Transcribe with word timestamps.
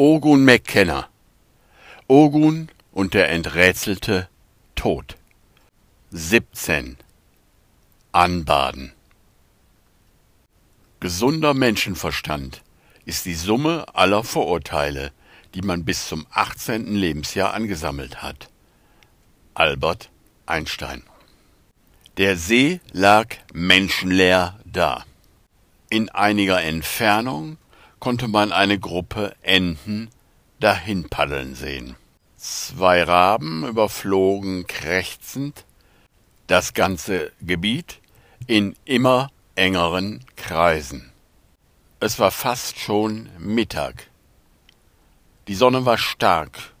Ogun 0.00 0.44
McKenna. 0.44 1.08
Ogun 2.06 2.68
und 2.92 3.14
der 3.14 3.30
enträtselte 3.30 4.28
Tod. 4.76 5.16
17. 6.12 6.98
Anbaden. 8.12 8.92
Gesunder 11.00 11.52
Menschenverstand 11.52 12.62
ist 13.06 13.26
die 13.26 13.34
Summe 13.34 13.86
aller 13.92 14.22
Vorurteile, 14.22 15.10
die 15.54 15.62
man 15.62 15.84
bis 15.84 16.06
zum 16.06 16.28
18. 16.30 16.94
Lebensjahr 16.94 17.52
angesammelt 17.52 18.22
hat. 18.22 18.50
Albert 19.54 20.10
Einstein. 20.46 21.02
Der 22.18 22.36
See 22.36 22.78
lag 22.92 23.34
menschenleer 23.52 24.60
da. 24.64 25.04
In 25.90 26.08
einiger 26.08 26.62
Entfernung 26.62 27.56
konnte 28.00 28.28
man 28.28 28.52
eine 28.52 28.78
Gruppe 28.78 29.34
Enten 29.42 30.10
dahinpaddeln 30.60 31.54
sehen. 31.54 31.96
Zwei 32.36 33.02
Raben 33.02 33.66
überflogen 33.66 34.66
krächzend 34.66 35.64
das 36.46 36.72
ganze 36.74 37.32
Gebiet 37.40 38.00
in 38.46 38.74
immer 38.84 39.30
engeren 39.54 40.24
Kreisen. 40.36 41.12
Es 42.00 42.18
war 42.18 42.30
fast 42.30 42.78
schon 42.78 43.28
Mittag. 43.38 44.08
Die 45.48 45.54
Sonne 45.54 45.84
war 45.84 45.98
stark. 45.98 46.74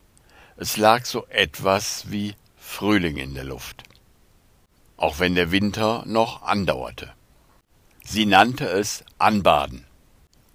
Es 0.56 0.76
lag 0.76 1.04
so 1.04 1.26
etwas 1.26 2.10
wie 2.10 2.34
Frühling 2.56 3.16
in 3.16 3.34
der 3.34 3.44
Luft. 3.44 3.82
Auch 4.96 5.18
wenn 5.18 5.34
der 5.34 5.50
Winter 5.50 6.04
noch 6.06 6.42
andauerte. 6.42 7.12
Sie 8.04 8.26
nannte 8.26 8.66
es 8.66 9.04
Anbaden. 9.18 9.87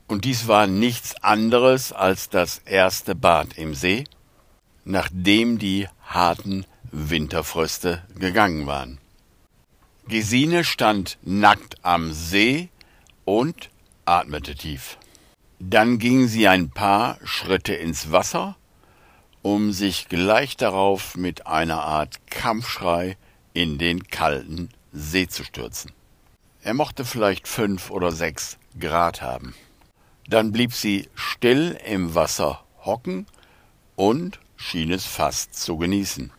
Und 0.08 0.26
dies 0.26 0.48
war 0.48 0.68
nichts 0.68 1.16
anderes 1.24 1.92
als 1.92 2.30
das 2.30 2.60
erste 2.60 3.16
Bad 3.16 3.58
im 3.58 3.74
See, 3.74 4.04
nachdem 4.86 5.60
die 5.60 5.88
harten 6.06 6.66
Winterfröste 6.92 8.04
gegangen 8.16 8.68
waren. 8.68 9.00
Gesine 10.08 10.64
stand 10.64 11.18
nackt 11.24 11.84
am 11.84 12.12
See 12.12 12.70
und 13.26 13.70
atmete 14.06 14.54
tief. 14.54 14.98
Dann 15.60 15.98
ging 15.98 16.28
sie 16.28 16.48
ein 16.48 16.70
paar 16.70 17.18
Schritte 17.24 17.74
ins 17.74 18.12
Wasser, 18.12 18.58
um 19.42 19.72
sich 19.72 20.10
gleich 20.10 20.58
darauf 20.58 21.16
mit 21.16 21.48
einer 21.48 21.82
Art 21.84 22.20
Kampfschrei 22.28 23.18
in 23.54 23.78
den 23.78 24.08
kalten 24.08 24.70
See 24.92 25.28
zu 25.28 25.44
stürzen. 25.44 25.92
Er 26.62 26.74
mochte 26.74 27.06
vielleicht 27.06 27.48
fünf 27.48 27.90
oder 27.90 28.12
sechs 28.12 28.58
Grad 28.80 29.22
haben. 29.22 29.54
Dann 30.28 30.52
blieb 30.52 30.74
sie 30.74 31.10
still 31.16 31.78
im 31.86 32.16
Wasser 32.16 32.64
hocken 32.86 33.28
und 33.96 34.40
schien 34.56 34.92
es 34.92 35.06
fast 35.06 35.56
zu 35.56 35.78
genießen. 35.78 36.32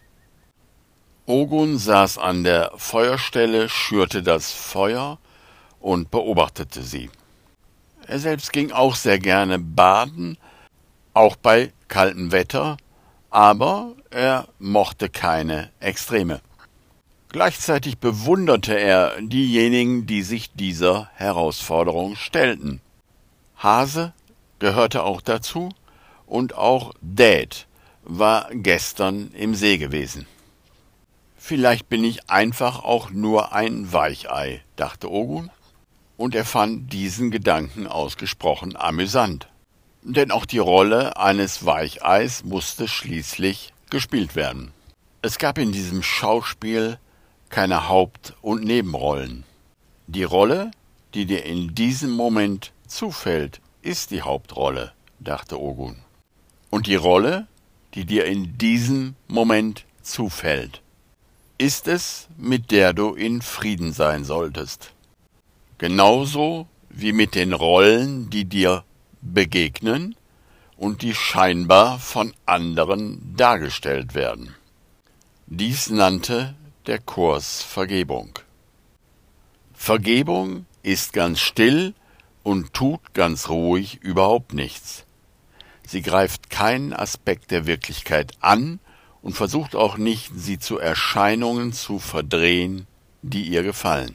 Ogun 1.26 1.78
saß 1.78 2.18
an 2.18 2.44
der 2.44 2.72
Feuerstelle, 2.76 3.68
schürte 3.68 4.22
das 4.22 4.52
Feuer 4.52 5.18
und 5.80 6.10
beobachtete 6.10 6.82
sie. 6.82 7.10
Er 8.06 8.18
selbst 8.18 8.52
ging 8.52 8.72
auch 8.72 8.94
sehr 8.94 9.18
gerne 9.18 9.58
baden, 9.58 10.36
auch 11.14 11.36
bei 11.36 11.72
kaltem 11.88 12.32
Wetter, 12.32 12.76
aber 13.30 13.94
er 14.10 14.48
mochte 14.58 15.08
keine 15.08 15.70
Extreme. 15.80 16.40
Gleichzeitig 17.30 17.98
bewunderte 17.98 18.78
er 18.78 19.20
diejenigen, 19.20 20.06
die 20.06 20.22
sich 20.22 20.52
dieser 20.52 21.10
Herausforderung 21.14 22.16
stellten. 22.16 22.80
Hase 23.56 24.12
gehörte 24.58 25.02
auch 25.02 25.20
dazu 25.20 25.70
und 26.26 26.54
auch 26.54 26.94
Dad 27.00 27.66
war 28.02 28.48
gestern 28.52 29.30
im 29.32 29.54
See 29.54 29.78
gewesen. 29.78 30.26
Vielleicht 31.36 31.88
bin 31.88 32.04
ich 32.04 32.30
einfach 32.30 32.82
auch 32.84 33.10
nur 33.10 33.52
ein 33.52 33.92
Weichei, 33.92 34.62
dachte 34.76 35.10
Ogun, 35.10 35.50
und 36.16 36.34
er 36.34 36.44
fand 36.44 36.92
diesen 36.92 37.30
Gedanken 37.30 37.86
ausgesprochen 37.86 38.76
amüsant. 38.76 39.48
Denn 40.02 40.30
auch 40.30 40.46
die 40.46 40.58
Rolle 40.58 41.16
eines 41.16 41.64
Weicheis 41.64 42.44
musste 42.44 42.88
schließlich 42.88 43.72
gespielt 43.90 44.36
werden. 44.36 44.72
Es 45.22 45.38
gab 45.38 45.58
in 45.58 45.72
diesem 45.72 46.02
Schauspiel 46.02 46.98
keine 47.48 47.88
Haupt- 47.88 48.34
und 48.42 48.64
Nebenrollen. 48.64 49.44
Die 50.06 50.24
Rolle, 50.24 50.70
die 51.14 51.24
dir 51.24 51.44
in 51.46 51.74
diesem 51.74 52.10
Moment 52.10 52.73
zufällt, 52.94 53.60
ist 53.82 54.10
die 54.10 54.22
Hauptrolle, 54.22 54.92
dachte 55.18 55.60
Ogun. 55.60 55.96
Und 56.70 56.86
die 56.86 56.94
Rolle, 56.94 57.46
die 57.94 58.04
dir 58.04 58.24
in 58.24 58.56
diesem 58.58 59.14
Moment 59.28 59.84
zufällt, 60.02 60.82
ist 61.58 61.86
es, 61.86 62.28
mit 62.36 62.70
der 62.70 62.92
du 62.92 63.14
in 63.14 63.42
Frieden 63.42 63.92
sein 63.92 64.24
solltest. 64.24 64.92
Genauso 65.78 66.66
wie 66.88 67.12
mit 67.12 67.34
den 67.34 67.52
Rollen, 67.52 68.30
die 68.30 68.44
dir 68.44 68.84
begegnen 69.20 70.16
und 70.76 71.02
die 71.02 71.14
scheinbar 71.14 71.98
von 71.98 72.32
anderen 72.46 73.34
dargestellt 73.36 74.14
werden. 74.14 74.54
Dies 75.46 75.90
nannte 75.90 76.54
der 76.86 76.98
Kurs 76.98 77.62
Vergebung. 77.62 78.38
Vergebung 79.72 80.66
ist 80.82 81.12
ganz 81.12 81.40
still 81.40 81.94
und 82.44 82.72
tut 82.72 83.14
ganz 83.14 83.48
ruhig 83.48 84.00
überhaupt 84.02 84.54
nichts. 84.54 85.04
Sie 85.84 86.02
greift 86.02 86.50
keinen 86.50 86.92
Aspekt 86.92 87.50
der 87.50 87.66
Wirklichkeit 87.66 88.32
an 88.40 88.78
und 89.22 89.32
versucht 89.32 89.74
auch 89.74 89.96
nicht, 89.96 90.30
sie 90.36 90.60
zu 90.60 90.78
Erscheinungen 90.78 91.72
zu 91.72 91.98
verdrehen, 91.98 92.86
die 93.22 93.42
ihr 93.48 93.64
gefallen. 93.64 94.14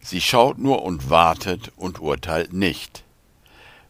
Sie 0.00 0.20
schaut 0.20 0.58
nur 0.58 0.82
und 0.82 1.08
wartet 1.08 1.72
und 1.76 2.00
urteilt 2.00 2.52
nicht. 2.52 3.04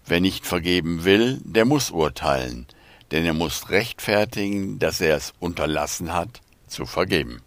Wer 0.04 0.20
nicht 0.20 0.46
vergeben 0.46 1.04
will, 1.04 1.40
der 1.44 1.64
muss 1.64 1.90
urteilen, 1.90 2.66
denn 3.10 3.24
er 3.24 3.34
muss 3.34 3.70
rechtfertigen, 3.70 4.78
dass 4.78 5.00
er 5.00 5.16
es 5.16 5.32
unterlassen 5.40 6.12
hat, 6.12 6.42
zu 6.66 6.84
vergeben. 6.84 7.40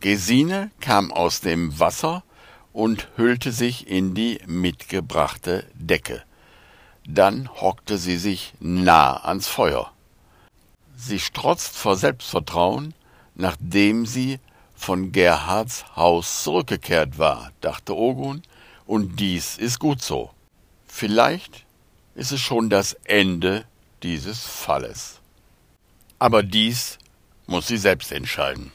Gesine 0.00 0.70
kam 0.80 1.12
aus 1.12 1.40
dem 1.40 1.78
Wasser 1.78 2.22
und 2.72 3.08
hüllte 3.16 3.52
sich 3.52 3.88
in 3.88 4.14
die 4.14 4.40
mitgebrachte 4.46 5.66
Decke. 5.74 6.22
Dann 7.06 7.48
hockte 7.48 7.98
sie 7.98 8.16
sich 8.16 8.54
nah 8.60 9.16
ans 9.24 9.48
Feuer. 9.48 9.92
Sie 10.96 11.18
strotzt 11.18 11.76
vor 11.76 11.96
Selbstvertrauen, 11.96 12.94
nachdem 13.34 14.06
sie 14.06 14.38
von 14.74 15.12
Gerhards 15.12 15.84
Haus 15.96 16.42
zurückgekehrt 16.42 17.18
war, 17.18 17.52
dachte 17.60 17.96
Ogun, 17.96 18.42
und 18.86 19.20
dies 19.20 19.58
ist 19.58 19.78
gut 19.78 20.02
so. 20.02 20.30
Vielleicht 20.86 21.64
ist 22.14 22.32
es 22.32 22.40
schon 22.40 22.68
das 22.68 22.94
Ende 23.04 23.64
dieses 24.02 24.44
Falles. 24.44 25.20
Aber 26.18 26.42
dies 26.42 26.98
muss 27.46 27.66
sie 27.68 27.78
selbst 27.78 28.12
entscheiden. 28.12 28.72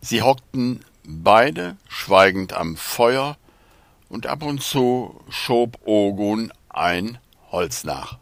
Sie 0.00 0.22
hockten 0.22 0.84
beide 1.06 1.76
schweigend 1.88 2.52
am 2.52 2.76
Feuer, 2.76 3.36
und 4.08 4.26
ab 4.26 4.42
und 4.42 4.62
zu 4.62 5.20
schob 5.28 5.78
Ogun 5.84 6.52
ein 6.68 7.18
Holz 7.50 7.84
nach. 7.84 8.18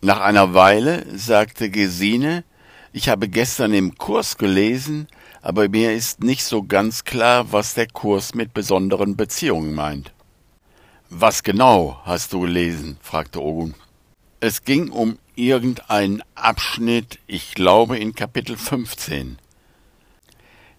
Nach 0.00 0.20
einer 0.20 0.54
Weile 0.54 1.06
sagte 1.16 1.70
Gesine, 1.70 2.44
ich 2.92 3.08
habe 3.08 3.28
gestern 3.28 3.74
im 3.74 3.98
Kurs 3.98 4.36
gelesen, 4.36 5.08
aber 5.42 5.68
mir 5.68 5.92
ist 5.92 6.22
nicht 6.22 6.44
so 6.44 6.62
ganz 6.62 7.04
klar, 7.04 7.52
was 7.52 7.74
der 7.74 7.88
Kurs 7.88 8.34
mit 8.34 8.54
besonderen 8.54 9.16
Beziehungen 9.16 9.74
meint. 9.74 10.12
Was 11.10 11.42
genau 11.42 12.00
hast 12.04 12.32
du 12.32 12.40
gelesen? 12.40 12.96
fragte 13.02 13.42
Ogun. 13.42 13.74
Es 14.40 14.64
ging 14.64 14.90
um 14.90 15.18
irgendeinen 15.36 16.22
Abschnitt, 16.34 17.18
ich 17.26 17.54
glaube 17.54 17.98
in 17.98 18.14
Kapitel 18.14 18.56
15. 18.56 19.38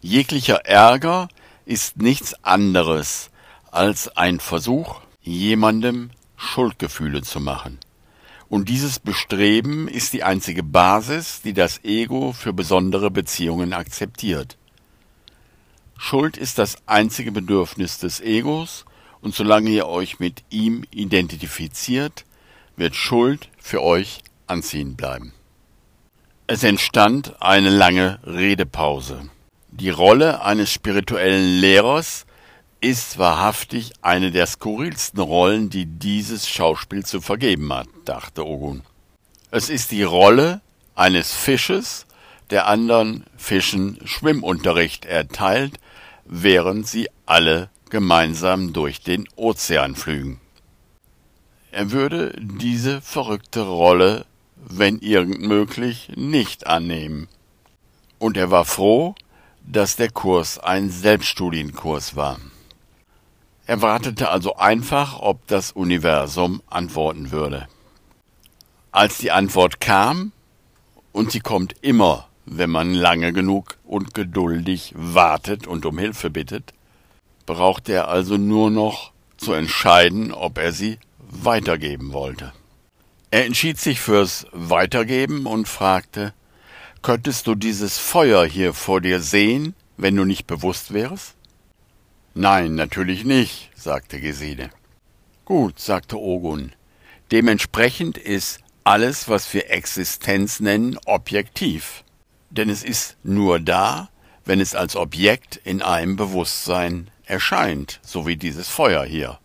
Jeglicher 0.06 0.68
Ärger 0.68 1.30
ist 1.66 1.98
nichts 1.98 2.36
anderes 2.44 3.32
als 3.72 4.16
ein 4.16 4.40
Versuch, 4.40 5.02
jemandem 5.24 6.12
Schuldgefühle 6.38 7.24
zu 7.24 7.40
machen. 7.40 7.80
Und 8.48 8.70
dieses 8.70 9.00
Bestreben 9.00 9.88
ist 9.88 10.14
die 10.14 10.22
einzige 10.22 10.62
Basis, 10.62 11.42
die 11.42 11.54
das 11.54 11.84
Ego 11.84 12.34
für 12.34 12.54
besondere 12.54 13.10
Beziehungen 13.10 13.74
akzeptiert. 13.74 14.60
Schuld 15.98 16.38
ist 16.38 16.60
das 16.60 16.78
einzige 16.86 17.32
Bedürfnis 17.32 17.98
des 17.98 18.22
Egos, 18.22 18.86
und 19.22 19.34
solange 19.34 19.72
ihr 19.72 19.88
euch 19.88 20.20
mit 20.20 20.44
ihm 20.52 20.86
identifiziert, 20.92 22.26
wird 22.76 22.96
Schuld 22.96 23.50
für 23.58 23.82
euch 23.82 24.20
anziehend 24.46 24.98
bleiben. 24.98 25.34
Es 26.46 26.64
entstand 26.64 27.42
eine 27.42 27.72
lange 27.72 28.20
Redepause. 28.24 29.32
Die 29.78 29.90
Rolle 29.90 30.42
eines 30.42 30.72
spirituellen 30.72 31.60
Lehrers 31.60 32.26
ist 32.80 33.18
wahrhaftig 33.18 33.92
eine 34.02 34.32
der 34.32 34.48
skurrilsten 34.48 35.20
Rollen, 35.20 35.70
die 35.70 35.86
dieses 35.86 36.48
Schauspiel 36.48 37.06
zu 37.06 37.20
vergeben 37.20 37.74
hat, 37.74 37.90
dachte 38.06 38.48
Ogun. 38.48 38.84
Es 39.52 39.70
ist 39.70 39.92
die 39.92 40.04
Rolle 40.04 40.62
eines 40.96 41.34
Fisches, 41.34 42.06
der 42.52 42.68
anderen 42.68 43.26
Fischen 43.36 44.00
Schwimmunterricht 44.06 45.04
erteilt, 45.04 45.74
während 46.24 46.88
sie 46.88 47.10
alle 47.26 47.70
gemeinsam 47.90 48.72
durch 48.72 49.02
den 49.02 49.28
Ozean 49.36 49.96
flügen. 49.96 50.40
Er 51.74 51.92
würde 51.92 52.34
diese 52.40 53.02
verrückte 53.02 53.64
Rolle, 53.64 54.26
wenn 54.56 55.00
irgend 55.00 55.42
möglich, 55.42 56.14
nicht 56.16 56.66
annehmen. 56.66 57.28
Und 58.20 58.38
er 58.38 58.52
war 58.52 58.64
froh, 58.64 59.16
dass 59.68 59.96
der 59.96 60.12
Kurs 60.12 60.60
ein 60.60 60.90
Selbststudienkurs 60.90 62.16
war. 62.16 62.40
Er 63.66 63.82
wartete 63.82 64.30
also 64.30 64.56
einfach, 64.58 65.20
ob 65.20 65.48
das 65.48 65.72
Universum 65.72 66.62
antworten 66.70 67.32
würde. 67.32 67.68
Als 68.92 69.18
die 69.18 69.32
Antwort 69.32 69.82
kam, 69.82 70.32
und 71.12 71.32
sie 71.32 71.40
kommt 71.40 71.76
immer, 71.82 72.28
wenn 72.46 72.70
man 72.70 72.94
lange 72.94 73.34
genug 73.34 73.78
und 73.84 74.14
geduldig 74.14 74.94
wartet 74.96 75.66
und 75.66 75.86
um 75.86 75.98
Hilfe 75.98 76.30
bittet, 76.30 76.74
brauchte 77.46 77.94
er 77.94 78.08
also 78.08 78.38
nur 78.38 78.70
noch 78.70 79.12
zu 79.38 79.54
entscheiden, 79.54 80.32
ob 80.32 80.58
er 80.58 80.72
sie 80.72 81.00
weitergeben 81.18 82.14
wollte. 82.14 82.54
Er 83.32 83.46
entschied 83.46 83.80
sich 83.80 84.00
fürs 84.00 84.46
Weitergeben 84.52 85.46
und 85.46 85.68
fragte, 85.68 86.34
könntest 87.06 87.46
du 87.46 87.54
dieses 87.54 88.00
Feuer 88.00 88.48
hier 88.48 88.74
vor 88.74 89.00
dir 89.00 89.22
sehen, 89.22 89.76
wenn 89.96 90.16
du 90.16 90.26
nicht 90.26 90.48
bewusst 90.48 90.92
wärst? 90.92 91.36
Nein, 92.34 92.74
natürlich 92.74 93.24
nicht, 93.24 93.70
sagte 93.76 94.20
Gesine. 94.20 94.72
Gut, 95.46 95.80
sagte 95.80 96.18
Ogun. 96.20 96.72
Dementsprechend 97.32 98.18
ist 98.18 98.60
alles, 98.84 99.30
was 99.30 99.54
wir 99.54 99.70
Existenz 99.70 100.60
nennen, 100.60 100.98
objektiv. 101.06 102.04
Denn 102.50 102.72
es 102.72 102.84
ist 102.84 103.18
nur 103.22 103.60
da, 103.60 104.10
wenn 104.44 104.60
es 104.60 104.74
als 104.74 104.96
Objekt 104.96 105.58
in 105.58 105.84
einem 105.84 106.16
Bewusstsein 106.16 107.12
erscheint, 107.26 108.00
so 108.02 108.26
wie 108.26 108.36
dieses 108.36 108.68
Feuer 108.68 109.06
hier. 109.06 109.38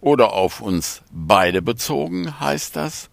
Oder 0.00 0.32
auf 0.32 0.62
uns 0.62 1.02
beide 1.10 1.60
bezogen 1.60 2.40
heißt 2.40 2.76
das, 2.76 3.09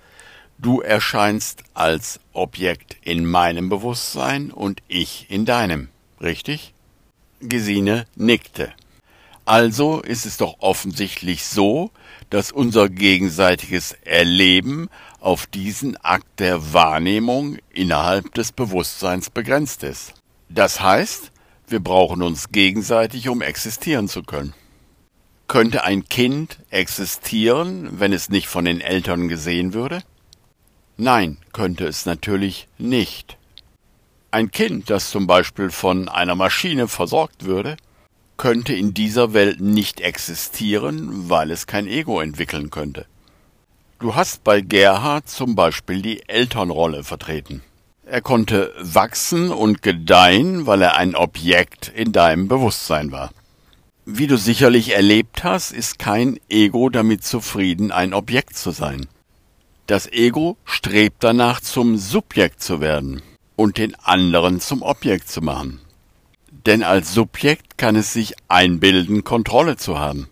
du 0.59 0.81
erscheinst 0.81 1.63
als 1.73 2.19
Objekt 2.33 2.97
in 3.01 3.25
meinem 3.25 3.69
Bewusstsein 3.69 4.51
und 4.51 4.81
ich 4.87 5.27
in 5.29 5.45
deinem, 5.45 5.89
richtig? 6.21 6.73
Gesine 7.39 8.05
nickte. 8.15 8.73
Also 9.45 10.01
ist 10.01 10.25
es 10.25 10.37
doch 10.37 10.57
offensichtlich 10.59 11.45
so, 11.45 11.91
dass 12.29 12.51
unser 12.51 12.89
gegenseitiges 12.89 13.93
Erleben 14.03 14.89
auf 15.21 15.45
diesen 15.47 15.95
Akt 15.97 16.39
der 16.39 16.73
Wahrnehmung 16.73 17.57
innerhalb 17.71 18.33
des 18.33 18.51
Bewusstseins 18.51 19.29
begrenzt 19.29 19.83
ist. 19.83 20.15
Das 20.49 20.81
heißt, 20.81 21.31
wir 21.67 21.79
brauchen 21.79 22.21
uns 22.23 22.49
gegenseitig, 22.49 23.29
um 23.29 23.41
existieren 23.41 24.07
zu 24.07 24.23
können. 24.23 24.53
Könnte 25.47 25.85
ein 25.85 26.09
Kind 26.09 26.59
existieren, 26.69 27.99
wenn 27.99 28.11
es 28.11 28.29
nicht 28.29 28.47
von 28.47 28.65
den 28.65 28.81
Eltern 28.81 29.29
gesehen 29.29 29.73
würde? 29.73 30.03
Nein, 30.97 31.37
könnte 31.53 31.85
es 31.85 32.07
natürlich 32.07 32.67
nicht. 32.79 33.37
Ein 34.31 34.51
Kind, 34.51 34.89
das 34.89 35.11
zum 35.11 35.27
Beispiel 35.27 35.69
von 35.69 36.09
einer 36.09 36.35
Maschine 36.35 36.87
versorgt 36.87 37.45
würde, 37.45 37.77
könnte 38.35 38.73
in 38.73 38.93
dieser 38.93 39.33
Welt 39.33 39.61
nicht 39.61 39.99
existieren, 40.01 41.29
weil 41.29 41.51
es 41.51 41.67
kein 41.67 41.87
Ego 41.87 42.19
entwickeln 42.19 42.69
könnte. 42.69 43.05
Du 43.99 44.15
hast 44.15 44.43
bei 44.43 44.61
Gerhard 44.61 45.29
zum 45.29 45.55
Beispiel 45.55 46.01
die 46.01 46.27
Elternrolle 46.27 47.03
vertreten. 47.03 47.63
Er 48.05 48.21
konnte 48.21 48.73
wachsen 48.79 49.51
und 49.51 49.81
gedeihen, 49.81 50.65
weil 50.65 50.81
er 50.81 50.95
ein 50.97 51.15
Objekt 51.15 51.89
in 51.89 52.11
deinem 52.11 52.47
Bewusstsein 52.47 53.11
war. 53.11 53.31
Wie 54.05 54.27
du 54.27 54.37
sicherlich 54.37 54.95
erlebt 54.95 55.43
hast, 55.43 55.71
ist 55.71 55.99
kein 55.99 56.39
Ego 56.47 56.89
damit 56.89 57.23
zufrieden, 57.23 57.91
ein 57.91 58.13
Objekt 58.13 58.55
zu 58.55 58.71
sein. 58.71 59.07
Das 59.87 60.11
Ego 60.11 60.57
strebt 60.65 61.23
danach, 61.23 61.61
zum 61.61 61.95
Subjekt 61.95 62.61
zu 62.61 62.81
werden 62.81 63.21
und 63.55 63.77
den 63.77 63.95
anderen 63.95 64.59
zum 64.59 64.81
Objekt 64.81 65.29
zu 65.29 65.41
machen. 65.41 65.79
Denn 66.51 66.83
als 66.83 67.13
Subjekt 67.13 67.77
kann 67.77 67.95
es 67.95 68.11
sich 68.11 68.35
einbilden, 68.49 69.23
Kontrolle 69.23 69.77
zu 69.77 69.97
haben, 69.97 70.27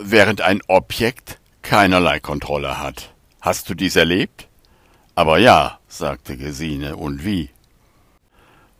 während 0.00 0.40
ein 0.40 0.62
Objekt 0.68 1.38
keinerlei 1.60 2.18
Kontrolle 2.18 2.80
hat. 2.80 3.12
Hast 3.42 3.68
du 3.68 3.74
dies 3.74 3.94
erlebt? 3.94 4.48
Aber 5.14 5.38
ja, 5.38 5.78
sagte 5.86 6.38
Gesine, 6.38 6.96
und 6.96 7.26
wie? 7.26 7.50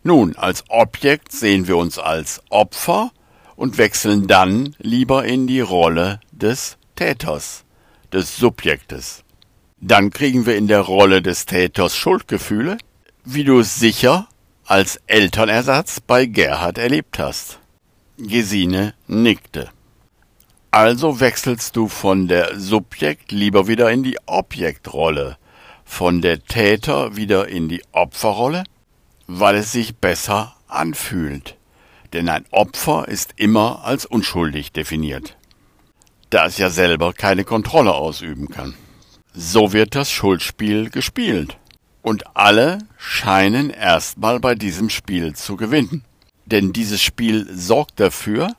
Nun, 0.03 0.37
als 0.37 0.65
Objekt 0.69 1.33
sehen 1.33 1.69
wir 1.69 1.77
uns 1.77 1.99
als 1.99 2.41
Opfer 2.49 3.11
und 3.57 3.77
wechseln 3.77 4.27
dann 4.27 4.75
lieber 4.79 5.27
in 5.27 5.47
die 5.47 5.61
Rolle 5.61 6.21
des 6.33 6.79
Täters, 6.97 7.65
des 8.11 8.39
Subjektes. 8.39 9.23
Dann 9.81 10.11
kriegen 10.11 10.47
wir 10.47 10.57
in 10.57 10.67
der 10.67 10.81
Rolle 10.81 11.23
des 11.23 11.47
Täters 11.47 11.97
Schuldgefühle 11.97 12.79
wie 13.31 13.45
du 13.45 13.61
es 13.61 13.79
sicher 13.79 14.27
als 14.65 15.03
Elternersatz 15.07 16.01
bei 16.01 16.25
Gerhard 16.25 16.79
erlebt 16.79 17.19
hast. 17.19 17.59
Gesine 18.17 18.95
nickte. 19.07 19.69
Also 20.71 21.21
wechselst 21.21 21.77
du 21.77 21.89
von 21.89 22.27
der 22.27 22.59
Subjekt 22.59 23.31
lieber 23.31 23.69
wieder 23.69 23.91
in 23.91 24.03
die 24.03 24.17
Objektrolle, 24.25 25.37
von 25.85 26.23
der 26.23 26.43
Täter 26.43 27.17
wieder 27.17 27.49
in 27.49 27.69
die 27.69 27.83
Opferrolle, 27.93 28.65
weil 29.27 29.57
es 29.57 29.73
sich 29.73 29.97
besser 29.97 30.57
anfühlt. 30.67 31.57
Denn 32.15 32.31
ein 32.31 32.47
Opfer 32.51 33.09
ist 33.09 33.35
immer 33.37 33.85
als 33.85 34.07
unschuldig 34.07 34.73
definiert, 34.73 35.37
da 36.31 36.47
es 36.47 36.57
ja 36.57 36.71
selber 36.71 37.13
keine 37.13 37.45
Kontrolle 37.45 37.93
ausüben 37.93 38.49
kann. 38.49 38.75
So 39.33 39.73
wird 39.73 39.95
das 39.95 40.11
Schuldspiel 40.11 40.91
gespielt. 40.91 41.57
Und 42.03 42.37
alle 42.37 42.79
scheinen 42.97 43.71
erstmal 43.71 44.41
bei 44.41 44.55
diesem 44.55 44.91
Spiel 44.91 45.35
zu 45.35 45.57
gewinnen. 45.57 46.05
Denn 46.47 46.73
dieses 46.73 47.03
Spiel 47.03 47.47
sorgt 47.55 48.01
dafür, 48.01 48.55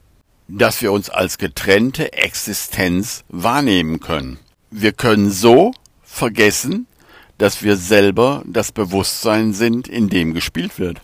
dass 0.48 0.81
wir 0.81 0.92
uns 0.92 1.10
als 1.10 1.38
getrennte 1.38 2.13
Existenz 2.13 3.24
wahrnehmen 3.30 4.00
können. 4.00 4.39
Wir 4.71 4.94
können 4.94 5.31
so 5.31 5.74
vergessen, 6.04 6.88
dass 7.38 7.63
wir 7.63 7.77
selber 7.77 8.43
das 8.46 8.72
Bewusstsein 8.72 9.53
sind, 9.53 9.88
in 9.88 10.10
dem 10.10 10.34
gespielt 10.34 10.77
wird. 10.77 11.01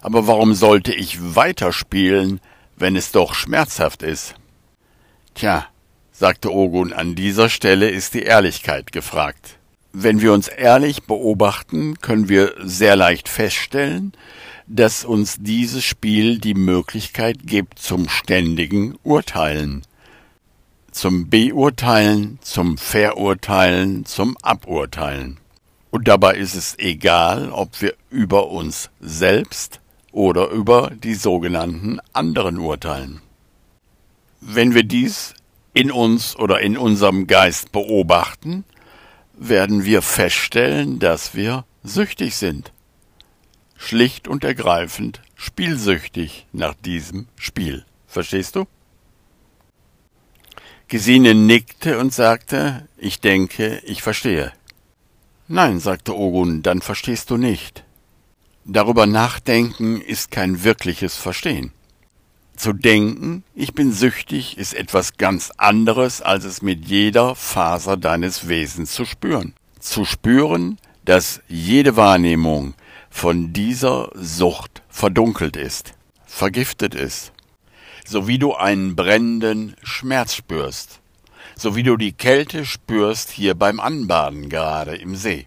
Aber 0.00 0.26
warum 0.26 0.54
sollte 0.54 0.92
ich 0.92 1.34
weiterspielen, 1.34 2.40
wenn 2.76 2.96
es 2.96 3.12
doch 3.12 3.34
schmerzhaft 3.34 4.02
ist? 4.02 4.34
Tja, 5.34 5.66
sagte 6.14 6.52
Ogun, 6.52 6.92
an 6.92 7.16
dieser 7.16 7.50
Stelle 7.50 7.90
ist 7.90 8.14
die 8.14 8.22
Ehrlichkeit 8.22 8.92
gefragt. 8.92 9.58
Wenn 9.92 10.20
wir 10.20 10.32
uns 10.32 10.46
ehrlich 10.48 11.02
beobachten, 11.02 12.00
können 12.00 12.28
wir 12.28 12.54
sehr 12.62 12.94
leicht 12.94 13.28
feststellen, 13.28 14.12
dass 14.66 15.04
uns 15.04 15.38
dieses 15.40 15.84
Spiel 15.84 16.38
die 16.38 16.54
Möglichkeit 16.54 17.38
gibt 17.44 17.80
zum 17.80 18.08
ständigen 18.08 18.96
Urteilen, 19.02 19.82
zum 20.92 21.28
Beurteilen, 21.28 22.38
zum 22.42 22.78
Verurteilen, 22.78 24.06
zum 24.06 24.36
Aburteilen. 24.40 25.38
Und 25.90 26.06
dabei 26.06 26.36
ist 26.36 26.54
es 26.54 26.78
egal, 26.78 27.50
ob 27.50 27.82
wir 27.82 27.94
über 28.10 28.50
uns 28.50 28.88
selbst 29.00 29.80
oder 30.12 30.48
über 30.48 30.92
die 31.02 31.14
sogenannten 31.14 31.98
anderen 32.12 32.58
urteilen. 32.58 33.20
Wenn 34.40 34.74
wir 34.74 34.84
dies 34.84 35.34
in 35.74 35.90
uns 35.90 36.36
oder 36.36 36.60
in 36.60 36.78
unserem 36.78 37.26
Geist 37.26 37.72
beobachten, 37.72 38.64
werden 39.34 39.84
wir 39.84 40.00
feststellen, 40.00 40.98
dass 41.00 41.34
wir 41.34 41.64
süchtig 41.82 42.36
sind. 42.36 42.72
Schlicht 43.76 44.28
und 44.28 44.44
ergreifend 44.44 45.20
spielsüchtig 45.34 46.46
nach 46.52 46.74
diesem 46.74 47.26
Spiel. 47.36 47.84
Verstehst 48.06 48.56
du? 48.56 48.66
Gesine 50.88 51.34
nickte 51.34 51.98
und 51.98 52.14
sagte, 52.14 52.88
ich 52.96 53.20
denke, 53.20 53.82
ich 53.84 54.02
verstehe. 54.02 54.52
Nein, 55.48 55.80
sagte 55.80 56.16
Ogun, 56.16 56.62
dann 56.62 56.80
verstehst 56.80 57.30
du 57.30 57.36
nicht. 57.36 57.84
Darüber 58.64 59.06
nachdenken 59.06 60.00
ist 60.00 60.30
kein 60.30 60.64
wirkliches 60.64 61.16
Verstehen. 61.16 61.72
Zu 62.56 62.72
denken, 62.72 63.42
ich 63.54 63.74
bin 63.74 63.92
süchtig, 63.92 64.58
ist 64.58 64.74
etwas 64.74 65.16
ganz 65.16 65.50
anderes, 65.56 66.22
als 66.22 66.44
es 66.44 66.62
mit 66.62 66.86
jeder 66.86 67.34
Faser 67.34 67.96
deines 67.96 68.48
Wesens 68.48 68.92
zu 68.92 69.04
spüren. 69.04 69.54
Zu 69.80 70.04
spüren, 70.04 70.78
dass 71.04 71.40
jede 71.48 71.96
Wahrnehmung 71.96 72.74
von 73.10 73.52
dieser 73.52 74.10
Sucht 74.14 74.82
verdunkelt 74.88 75.56
ist, 75.56 75.94
vergiftet 76.26 76.94
ist. 76.94 77.32
so 78.04 78.28
wie 78.28 78.38
du 78.38 78.54
einen 78.54 78.94
brennenden 78.94 79.76
Schmerz 79.82 80.34
spürst, 80.34 81.00
so 81.56 81.74
wie 81.74 81.82
du 81.82 81.96
die 81.96 82.12
Kälte 82.12 82.64
spürst 82.66 83.30
hier 83.30 83.54
beim 83.54 83.80
Anbaden 83.80 84.48
gerade 84.48 84.96
im 84.96 85.16
See. 85.16 85.46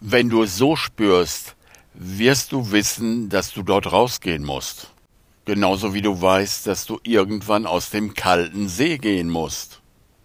Wenn 0.00 0.28
du 0.28 0.42
es 0.42 0.56
so 0.56 0.74
spürst, 0.74 1.54
wirst 1.94 2.52
du 2.52 2.72
wissen, 2.72 3.28
dass 3.28 3.52
du 3.52 3.62
dort 3.62 3.92
rausgehen 3.92 4.44
musst. 4.44 4.91
Genauso 5.44 5.92
wie 5.92 6.02
du 6.02 6.20
weißt, 6.22 6.68
dass 6.68 6.86
du 6.86 7.00
irgendwann 7.02 7.66
aus 7.66 7.90
dem 7.90 8.14
kalten 8.14 8.68
See 8.68 8.98
gehen 8.98 9.28
musst. 9.28 9.80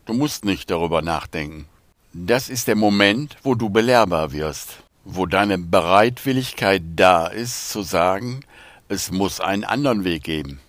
Du 0.06 0.14
musst 0.14 0.46
nicht 0.46 0.70
darüber 0.70 1.02
nachdenken. 1.02 1.68
Das 2.14 2.50
ist 2.50 2.68
der 2.68 2.76
Moment, 2.76 3.36
wo 3.42 3.56
du 3.56 3.70
belehrbar 3.70 4.32
wirst, 4.32 4.84
wo 5.06 5.26
deine 5.26 5.58
Bereitwilligkeit 5.58 6.84
da 6.96 7.26
ist 7.26 7.72
zu 7.72 7.82
sagen, 7.82 8.42
es 8.90 9.12
muss 9.12 9.42
einen 9.42 9.64
anderen 9.64 10.04
Weg 10.04 10.24
geben, 10.24 10.60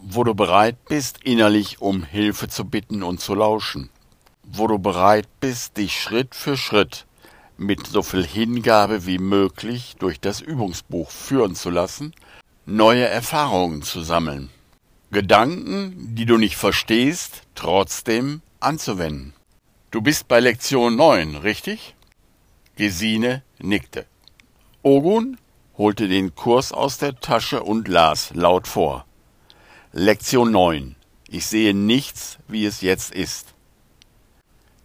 wo 0.00 0.22
du 0.22 0.34
bereit 0.34 0.76
bist, 0.88 1.18
innerlich 1.24 1.80
um 1.80 2.04
Hilfe 2.04 2.48
zu 2.48 2.64
bitten 2.64 3.02
und 3.02 3.20
zu 3.20 3.34
lauschen, 3.34 3.90
wo 4.44 4.68
du 4.68 4.78
bereit 4.78 5.28
bist, 5.40 5.76
dich 5.76 6.00
Schritt 6.00 6.36
für 6.36 6.56
Schritt 6.56 7.06
mit 7.56 7.86
so 7.86 8.02
viel 8.02 8.24
Hingabe 8.24 9.06
wie 9.06 9.18
möglich 9.18 9.96
durch 9.98 10.20
das 10.20 10.40
Übungsbuch 10.40 11.10
führen 11.10 11.54
zu 11.54 11.70
lassen, 11.70 12.12
neue 12.66 13.06
Erfahrungen 13.06 13.82
zu 13.82 14.02
sammeln, 14.02 14.50
Gedanken, 15.10 16.14
die 16.14 16.26
du 16.26 16.38
nicht 16.38 16.56
verstehst, 16.56 17.42
trotzdem 17.54 18.40
anzuwenden. 18.58 19.34
Du 19.90 20.00
bist 20.00 20.26
bei 20.26 20.40
Lektion 20.40 20.96
9, 20.96 21.36
richtig? 21.36 21.94
Gesine 22.76 23.42
nickte. 23.58 24.06
Ogun 24.82 25.38
holte 25.78 26.08
den 26.08 26.34
Kurs 26.34 26.72
aus 26.72 26.98
der 26.98 27.20
Tasche 27.20 27.62
und 27.62 27.86
las 27.86 28.30
laut 28.34 28.66
vor. 28.66 29.06
Lektion 29.92 30.50
9. 30.50 30.96
Ich 31.28 31.46
sehe 31.46 31.74
nichts, 31.74 32.38
wie 32.48 32.64
es 32.64 32.80
jetzt 32.80 33.14
ist. 33.14 33.54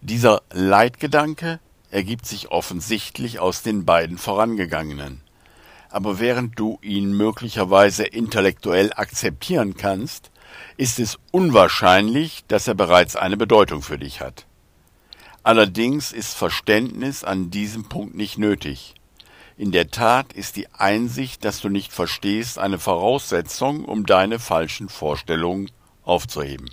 Dieser 0.00 0.42
Leitgedanke 0.52 1.60
ergibt 1.90 2.26
sich 2.26 2.50
offensichtlich 2.50 3.40
aus 3.40 3.62
den 3.62 3.84
beiden 3.84 4.18
vorangegangenen. 4.18 5.22
Aber 5.90 6.20
während 6.20 6.58
du 6.58 6.78
ihn 6.82 7.12
möglicherweise 7.12 8.04
intellektuell 8.04 8.92
akzeptieren 8.94 9.76
kannst, 9.76 10.30
ist 10.76 10.98
es 10.98 11.18
unwahrscheinlich, 11.32 12.44
dass 12.48 12.68
er 12.68 12.74
bereits 12.74 13.16
eine 13.16 13.36
Bedeutung 13.36 13.82
für 13.82 13.98
dich 13.98 14.20
hat. 14.20 14.46
Allerdings 15.42 16.12
ist 16.12 16.34
Verständnis 16.34 17.24
an 17.24 17.50
diesem 17.50 17.84
Punkt 17.88 18.14
nicht 18.14 18.38
nötig. 18.38 18.94
In 19.56 19.72
der 19.72 19.90
Tat 19.90 20.32
ist 20.32 20.56
die 20.56 20.72
Einsicht, 20.72 21.44
dass 21.44 21.60
du 21.60 21.68
nicht 21.68 21.92
verstehst, 21.92 22.58
eine 22.58 22.78
Voraussetzung, 22.78 23.84
um 23.84 24.06
deine 24.06 24.38
falschen 24.38 24.88
Vorstellungen 24.88 25.70
aufzuheben. 26.02 26.70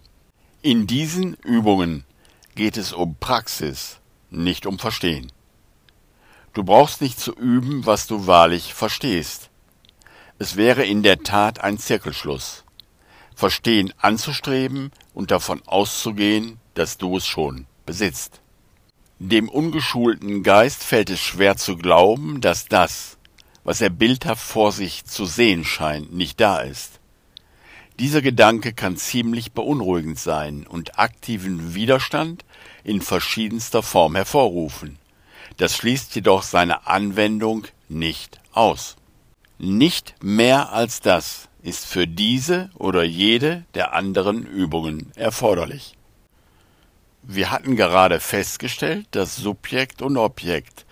In 0.62 0.88
diesen 0.88 1.34
Übungen 1.44 2.06
geht 2.56 2.78
es 2.78 2.94
um 2.94 3.16
Praxis, 3.20 4.00
nicht 4.30 4.66
um 4.66 4.80
Verstehen. 4.80 5.32
Du 6.58 6.64
brauchst 6.64 7.02
nicht 7.02 7.20
zu 7.20 7.34
üben, 7.34 7.86
was 7.86 8.08
du 8.08 8.26
wahrlich 8.26 8.74
verstehst. 8.74 9.52
Es 10.40 10.56
wäre 10.56 10.84
in 10.84 11.04
der 11.04 11.20
Tat 11.20 11.64
ein 11.64 11.78
Zirkelschluss. 11.78 12.64
Verstehen 13.36 13.94
anzustreben 14.00 14.92
und 15.14 15.30
davon 15.30 15.62
auszugehen, 15.68 16.58
dass 16.74 16.98
du 16.98 17.18
es 17.18 17.28
schon 17.28 17.68
besitzt. 17.86 18.42
Dem 19.20 19.50
ungeschulten 19.50 20.42
Geist 20.42 20.84
fällt 20.84 21.12
es 21.12 21.20
schwer 21.20 21.58
zu 21.58 21.78
glauben, 21.78 22.42
dass 22.42 22.66
das, 22.66 23.20
was 23.64 23.80
er 23.80 23.92
bildhaft 23.92 24.42
vor 24.42 24.72
sich 24.72 25.06
zu 25.06 25.28
sehen 25.28 25.64
scheint, 25.64 26.12
nicht 26.12 26.40
da 26.40 26.62
ist. 26.62 27.00
Dieser 28.00 28.24
Gedanke 28.24 28.74
kann 28.74 28.98
ziemlich 28.98 29.52
beunruhigend 29.52 30.18
sein 30.18 30.66
und 30.66 30.98
aktiven 30.98 31.76
Widerstand 31.76 32.46
in 32.84 33.02
verschiedenster 33.02 33.84
Form 33.84 34.16
hervorrufen. 34.16 34.98
Das 35.58 35.76
schließt 35.76 36.14
jedoch 36.16 36.44
seine 36.44 36.88
Anwendung 36.88 37.66
nicht 37.90 38.40
aus. 38.54 38.96
Nicht 39.58 40.16
mehr 40.24 40.72
als 40.72 41.02
das 41.02 41.50
ist 41.64 41.86
für 41.86 42.08
diese 42.08 42.70
oder 42.76 43.04
jede 43.04 43.66
der 43.74 43.94
anderen 43.94 44.46
Übungen 44.46 45.12
erforderlich. 45.16 45.96
Wir 47.24 47.52
hatten 47.52 47.76
gerade 47.76 48.20
festgestellt, 48.20 49.08
dass 49.12 49.36
Subjekt 49.36 50.02
und 50.02 50.16
Objekt, 50.16 50.86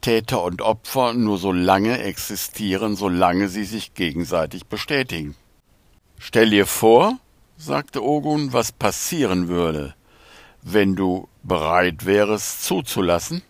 Täter 0.00 0.42
und 0.42 0.62
Opfer 0.62 1.12
nur 1.12 1.36
so 1.36 1.52
lange 1.52 1.98
existieren, 1.98 2.96
solange 2.96 3.48
sie 3.48 3.64
sich 3.64 3.92
gegenseitig 3.94 4.66
bestätigen. 4.66 5.36
Stell 6.18 6.50
dir 6.50 6.66
vor, 6.66 7.18
sagte 7.56 8.02
Ogun, 8.02 8.52
was 8.52 8.72
passieren 8.72 9.48
würde, 9.48 9.94
wenn 10.62 10.96
du 10.96 11.28
bereit 11.42 12.06
wärest 12.06 12.64
zuzulassen, 12.64 13.42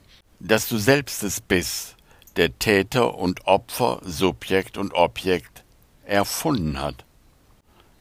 dass 0.43 0.69
du 0.69 0.77
selbst 0.77 1.23
es 1.23 1.41
bist, 1.41 1.97
der 2.37 2.59
Täter 2.59 3.15
und 3.15 3.47
Opfer, 3.47 4.01
Subjekt 4.03 4.77
und 4.77 4.93
Objekt 4.93 5.63
erfunden 6.05 6.81
hat. 6.81 7.05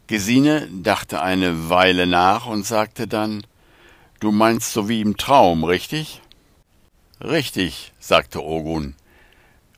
Gesine 0.07 0.67
dachte 0.71 1.21
eine 1.21 1.69
Weile 1.69 2.07
nach 2.07 2.47
und 2.47 2.65
sagte 2.65 3.07
dann 3.07 3.45
Du 4.19 4.31
meinst 4.31 4.73
so 4.73 4.87
wie 4.89 5.01
im 5.01 5.17
Traum, 5.17 5.63
richtig? 5.63 6.21
Richtig, 7.21 7.91
sagte 7.99 8.43
Ogun. 8.43 8.95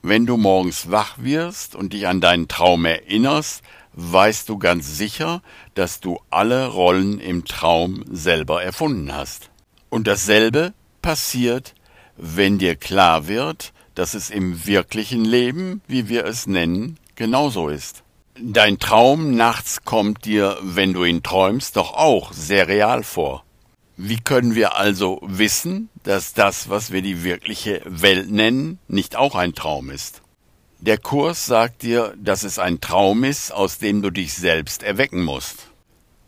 Wenn 0.02 0.26
du 0.26 0.36
morgens 0.36 0.90
wach 0.90 1.16
wirst 1.18 1.74
und 1.74 1.92
dich 1.92 2.06
an 2.06 2.20
deinen 2.20 2.48
Traum 2.48 2.84
erinnerst, 2.84 3.62
weißt 3.94 4.48
du 4.48 4.58
ganz 4.58 4.98
sicher, 4.98 5.40
dass 5.74 6.00
du 6.00 6.18
alle 6.30 6.66
Rollen 6.66 7.20
im 7.20 7.44
Traum 7.44 8.04
selber 8.10 8.62
erfunden 8.62 9.14
hast. 9.14 9.50
Und 9.88 10.06
dasselbe 10.06 10.74
passiert, 11.00 11.74
wenn 12.16 12.58
dir 12.58 12.76
klar 12.76 13.28
wird, 13.28 13.72
dass 13.94 14.14
es 14.14 14.30
im 14.30 14.66
wirklichen 14.66 15.24
Leben, 15.24 15.80
wie 15.86 16.08
wir 16.08 16.24
es 16.24 16.46
nennen, 16.46 16.98
genauso 17.14 17.68
ist. 17.68 18.02
Dein 18.40 18.78
Traum 18.78 19.36
nachts 19.36 19.84
kommt 19.84 20.24
dir, 20.24 20.58
wenn 20.60 20.92
du 20.92 21.04
ihn 21.04 21.22
träumst, 21.22 21.76
doch 21.76 21.94
auch 21.94 22.32
sehr 22.32 22.66
real 22.66 23.04
vor. 23.04 23.44
Wie 23.96 24.18
können 24.18 24.56
wir 24.56 24.76
also 24.76 25.20
wissen, 25.22 25.88
dass 26.02 26.34
das, 26.34 26.68
was 26.68 26.90
wir 26.90 27.00
die 27.00 27.22
wirkliche 27.22 27.80
Welt 27.84 28.28
nennen, 28.28 28.80
nicht 28.88 29.14
auch 29.14 29.36
ein 29.36 29.54
Traum 29.54 29.88
ist? 29.90 30.22
Der 30.80 30.98
Kurs 30.98 31.46
sagt 31.46 31.82
dir, 31.82 32.12
dass 32.18 32.42
es 32.42 32.58
ein 32.58 32.80
Traum 32.80 33.22
ist, 33.22 33.52
aus 33.52 33.78
dem 33.78 34.02
du 34.02 34.10
dich 34.10 34.34
selbst 34.34 34.82
erwecken 34.82 35.22
musst. 35.22 35.68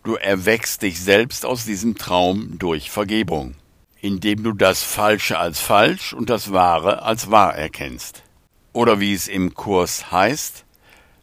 Du 0.04 0.14
erweckst 0.14 0.82
dich 0.82 1.00
selbst 1.00 1.44
aus 1.44 1.64
diesem 1.64 1.96
Traum 1.96 2.56
durch 2.60 2.90
Vergebung, 2.90 3.56
indem 4.00 4.42
du 4.42 4.52
das 4.52 4.82
Falsche 4.82 5.38
als 5.38 5.60
falsch 5.60 6.12
und 6.12 6.30
das 6.30 6.52
Wahre 6.52 7.02
als 7.02 7.30
wahr 7.30 7.54
erkennst. 7.54 8.22
Oder 8.72 9.00
wie 9.00 9.14
es 9.14 9.28
im 9.28 9.54
Kurs 9.54 10.12
heißt, 10.12 10.64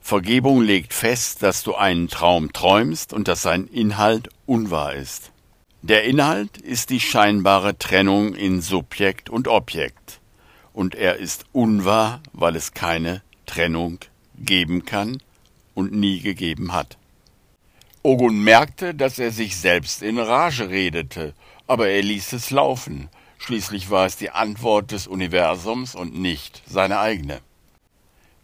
Vergebung 0.02 0.62
legt 0.62 0.94
fest, 0.94 1.44
dass 1.44 1.64
du 1.64 1.76
einen 1.76 2.10
Traum 2.10 2.52
träumst 2.52 3.14
und 3.14 3.28
dass 3.28 3.42
sein 3.42 3.68
Inhalt 3.68 4.30
unwahr 4.46 4.94
ist. 4.94 5.32
Der 5.82 6.04
Inhalt 6.04 6.58
ist 6.58 6.90
die 6.90 7.00
scheinbare 7.00 7.78
Trennung 7.78 8.36
in 8.36 8.62
Subjekt 8.62 9.30
und 9.30 9.48
Objekt, 9.48 10.20
und 10.74 10.96
er 10.96 11.18
ist 11.18 11.46
unwahr, 11.52 12.22
weil 12.34 12.56
es 12.56 12.74
keine 12.74 13.22
Trennung 13.46 14.00
geben 14.38 14.86
kann 14.86 15.22
und 15.74 15.92
nie 15.94 16.20
gegeben 16.20 16.74
hat. 16.74 16.98
Ogun 18.02 18.44
merkte, 18.44 18.94
dass 18.94 19.20
er 19.20 19.32
sich 19.32 19.56
selbst 19.56 20.02
in 20.02 20.20
Rage 20.20 20.70
redete, 20.70 21.34
aber 21.68 21.90
er 21.90 22.02
ließ 22.02 22.34
es 22.34 22.52
laufen. 22.52 23.10
Schließlich 23.38 23.90
war 23.90 24.06
es 24.06 24.18
die 24.18 24.30
Antwort 24.30 24.92
des 24.92 25.08
Universums 25.08 25.96
und 25.96 26.18
nicht 26.18 26.64
seine 26.66 27.00
eigene. 27.00 27.42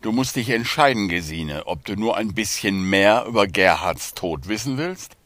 Du 0.02 0.12
musst 0.12 0.36
dich 0.36 0.50
entscheiden, 0.50 1.10
Gesine, 1.10 1.68
ob 1.68 1.86
du 1.86 1.96
nur 1.96 2.16
ein 2.16 2.34
bisschen 2.34 2.90
mehr 2.90 3.26
über 3.26 3.48
Gerhards 3.48 4.14
Tod 4.14 4.48
wissen 4.48 4.78
willst 4.78 5.18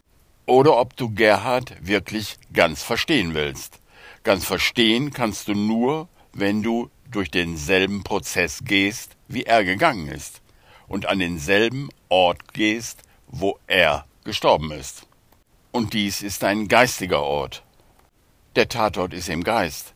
oder 0.45 0.77
ob 0.77 0.97
du 0.97 1.09
Gerhard 1.09 1.75
wirklich 1.81 2.37
ganz 2.53 2.81
verstehen 2.83 3.33
willst. 3.33 3.79
Ganz 4.23 4.45
verstehen 4.45 5.11
kannst 5.11 5.47
du 5.47 5.53
nur, 5.53 6.07
wenn 6.33 6.63
du 6.63 6.89
durch 7.11 7.29
denselben 7.29 8.03
Prozess 8.03 8.61
gehst, 8.63 9.15
wie 9.27 9.43
er 9.43 9.63
gegangen 9.63 10.07
ist, 10.07 10.41
und 10.87 11.05
an 11.05 11.19
denselben 11.19 11.89
Ort 12.09 12.53
gehst, 12.53 13.03
wo 13.27 13.59
er 13.67 14.05
gestorben 14.23 14.71
ist. 14.71 15.05
Und 15.71 15.93
dies 15.93 16.21
ist 16.21 16.43
ein 16.43 16.67
geistiger 16.67 17.21
Ort. 17.21 17.63
Der 18.55 18.69
Tatort 18.69 19.15
ist 19.15 19.29
im 19.29 19.43
Geist. 19.43 19.95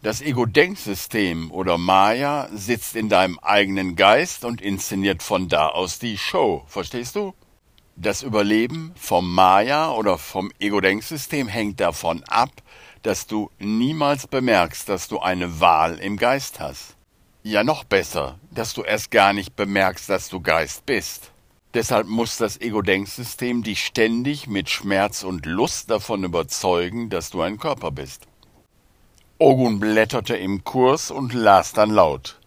Das 0.00 0.20
Ego-Denksystem 0.20 1.50
oder 1.50 1.76
Maya 1.76 2.48
sitzt 2.54 2.94
in 2.94 3.08
deinem 3.08 3.40
eigenen 3.40 3.96
Geist 3.96 4.44
und 4.44 4.60
inszeniert 4.60 5.24
von 5.24 5.48
da 5.48 5.66
aus 5.66 5.98
die 5.98 6.16
Show, 6.16 6.62
verstehst 6.68 7.16
du? 7.16 7.34
Das 7.96 8.22
Überleben 8.22 8.92
vom 8.94 9.34
Maya 9.34 9.90
oder 9.90 10.18
vom 10.18 10.52
Ego-Denksystem 10.60 11.48
hängt 11.48 11.80
davon 11.80 12.22
ab, 12.28 12.50
dass 13.02 13.26
du 13.26 13.50
niemals 13.58 14.28
bemerkst, 14.28 14.88
dass 14.88 15.08
du 15.08 15.18
eine 15.18 15.58
Wahl 15.58 15.98
im 15.98 16.16
Geist 16.16 16.60
hast. 16.60 16.94
Ja, 17.42 17.64
noch 17.64 17.82
besser, 17.82 18.38
dass 18.52 18.72
du 18.72 18.82
erst 18.82 19.10
gar 19.10 19.32
nicht 19.32 19.56
bemerkst, 19.56 20.08
dass 20.08 20.28
du 20.28 20.40
Geist 20.40 20.86
bist. 20.86 21.32
Deshalb 21.72 22.08
muss 22.08 22.36
das 22.36 22.60
Ego-Denksystem 22.60 23.62
dich 23.62 23.84
ständig 23.84 24.48
mit 24.48 24.68
Schmerz 24.68 25.22
und 25.22 25.46
Lust 25.46 25.88
davon 25.88 26.24
überzeugen, 26.24 27.10
dass 27.10 27.30
du 27.30 27.42
ein 27.42 27.58
Körper 27.58 27.92
bist. 27.92 28.26
Ogun 29.38 29.78
blätterte 29.78 30.36
im 30.36 30.64
Kurs 30.64 31.12
und 31.12 31.32
las 31.32 31.72
dann 31.72 31.90
laut. 31.90 32.40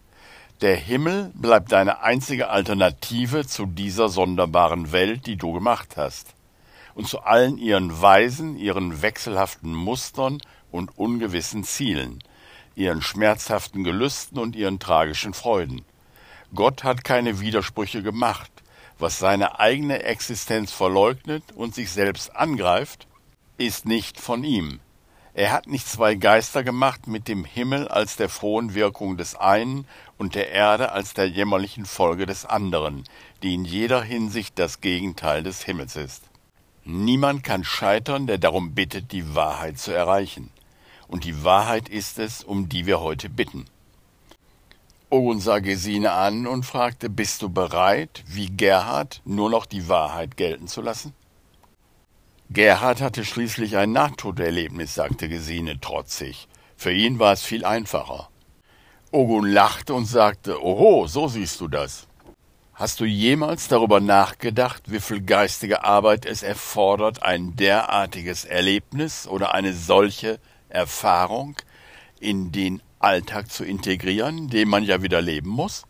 Der 0.59 0.75
Himmel 0.75 1.31
bleibt 1.35 1.71
deine 1.71 2.01
einzige 2.01 2.49
Alternative 2.49 3.47
zu 3.47 3.65
dieser 3.65 4.09
sonderbaren 4.09 4.91
Welt, 4.91 5.25
die 5.25 5.37
du 5.37 5.53
gemacht 5.53 5.95
hast, 5.95 6.35
und 6.93 7.07
zu 7.07 7.21
allen 7.21 7.57
ihren 7.57 8.01
Weisen, 8.01 8.57
ihren 8.57 9.01
wechselhaften 9.01 9.73
Mustern 9.73 10.39
und 10.69 10.97
ungewissen 10.97 11.63
Zielen, 11.63 12.19
ihren 12.75 13.01
schmerzhaften 13.01 13.85
Gelüsten 13.85 14.37
und 14.37 14.55
ihren 14.55 14.79
tragischen 14.79 15.33
Freuden. 15.33 15.83
Gott 16.53 16.83
hat 16.83 17.03
keine 17.05 17.39
Widersprüche 17.39 18.03
gemacht, 18.03 18.51
was 18.99 19.19
seine 19.19 19.59
eigene 19.59 20.03
Existenz 20.03 20.71
verleugnet 20.71 21.43
und 21.55 21.75
sich 21.75 21.91
selbst 21.91 22.35
angreift, 22.35 23.07
ist 23.57 23.85
nicht 23.85 24.19
von 24.19 24.43
ihm. 24.43 24.79
Er 25.35 25.51
hat 25.51 25.65
nicht 25.65 25.87
zwei 25.87 26.13
Geister 26.13 26.63
gemacht 26.63 27.07
mit 27.07 27.27
dem 27.27 27.43
Himmel 27.43 27.87
als 27.87 28.15
der 28.17 28.29
frohen 28.29 28.75
Wirkung 28.75 29.17
des 29.17 29.35
einen 29.35 29.87
und 30.17 30.35
der 30.35 30.51
Erde 30.51 30.91
als 30.91 31.15
der 31.15 31.27
jämmerlichen 31.27 31.85
Folge 31.85 32.27
des 32.27 32.45
anderen, 32.45 33.03
die 33.41 33.55
in 33.55 33.65
jeder 33.65 34.03
Hinsicht 34.03 34.59
das 34.59 34.79
Gegenteil 34.79 35.41
des 35.41 35.63
Himmels 35.63 35.95
ist. 35.95 36.23
Niemand 36.85 37.43
kann 37.43 37.63
scheitern, 37.63 38.27
der 38.27 38.37
darum 38.37 38.75
bittet, 38.75 39.11
die 39.11 39.33
Wahrheit 39.33 39.79
zu 39.79 39.91
erreichen. 39.91 40.51
Und 41.07 41.23
die 41.23 41.43
Wahrheit 41.43 41.89
ist 41.89 42.19
es, 42.19 42.43
um 42.43 42.69
die 42.69 42.85
wir 42.85 42.99
heute 42.99 43.29
bitten. 43.29 43.65
Sah 45.37 45.59
Gesine 45.59 46.13
an 46.13 46.47
und 46.47 46.65
fragte, 46.65 47.07
bist 47.07 47.43
du 47.43 47.49
bereit, 47.49 48.23
wie 48.25 48.47
Gerhard, 48.47 49.21
nur 49.25 49.51
noch 49.51 49.67
die 49.67 49.87
Wahrheit 49.87 50.37
gelten 50.37 50.67
zu 50.67 50.81
lassen? 50.81 51.13
Gerhard 52.49 52.99
hatte 52.99 53.23
schließlich 53.23 53.77
ein 53.77 53.91
Nahtoderlebnis, 53.91 54.95
sagte 54.95 55.29
Gesine 55.29 55.79
trotzig. 55.79 56.47
Für 56.75 56.91
ihn 56.91 57.19
war 57.19 57.33
es 57.33 57.43
viel 57.43 57.63
einfacher. 57.63 58.29
Ogun 59.11 59.45
lachte 59.45 59.93
und 59.93 60.05
sagte, 60.05 60.59
Oho, 60.63 61.05
so 61.05 61.27
siehst 61.27 61.61
du 61.61 61.67
das. 61.67 62.07
Hast 62.73 62.99
du 62.99 63.05
jemals 63.05 63.67
darüber 63.67 63.99
nachgedacht, 63.99 64.81
wie 64.87 64.99
viel 64.99 65.21
geistige 65.21 65.83
Arbeit 65.83 66.25
es 66.25 66.41
erfordert, 66.41 67.21
ein 67.21 67.55
derartiges 67.55 68.45
Erlebnis 68.45 69.27
oder 69.27 69.53
eine 69.53 69.73
solche 69.73 70.39
Erfahrung 70.69 71.55
in 72.19 72.51
den 72.51 72.81
Alltag 73.03 73.51
zu 73.51 73.65
integrieren, 73.65 74.49
den 74.49 74.69
man 74.69 74.83
ja 74.83 75.01
wieder 75.01 75.21
leben 75.21 75.49
muss? 75.49 75.83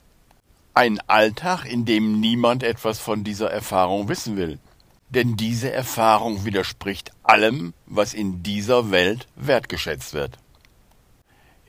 Ein 0.74 1.00
Alltag, 1.08 1.66
in 1.66 1.86
dem 1.86 2.20
niemand 2.20 2.64
etwas 2.64 3.00
von 3.00 3.24
dieser 3.24 3.52
Erfahrung 3.52 4.10
wissen 4.10 4.36
will. 4.38 4.60
Denn 5.10 5.38
diese 5.38 5.72
Erfahrung 5.72 6.44
widerspricht 6.44 7.12
allem, 7.22 7.74
was 7.86 8.16
in 8.16 8.42
dieser 8.42 8.90
Welt 8.90 9.28
wertgeschätzt 9.36 10.16
wird. 10.16 10.40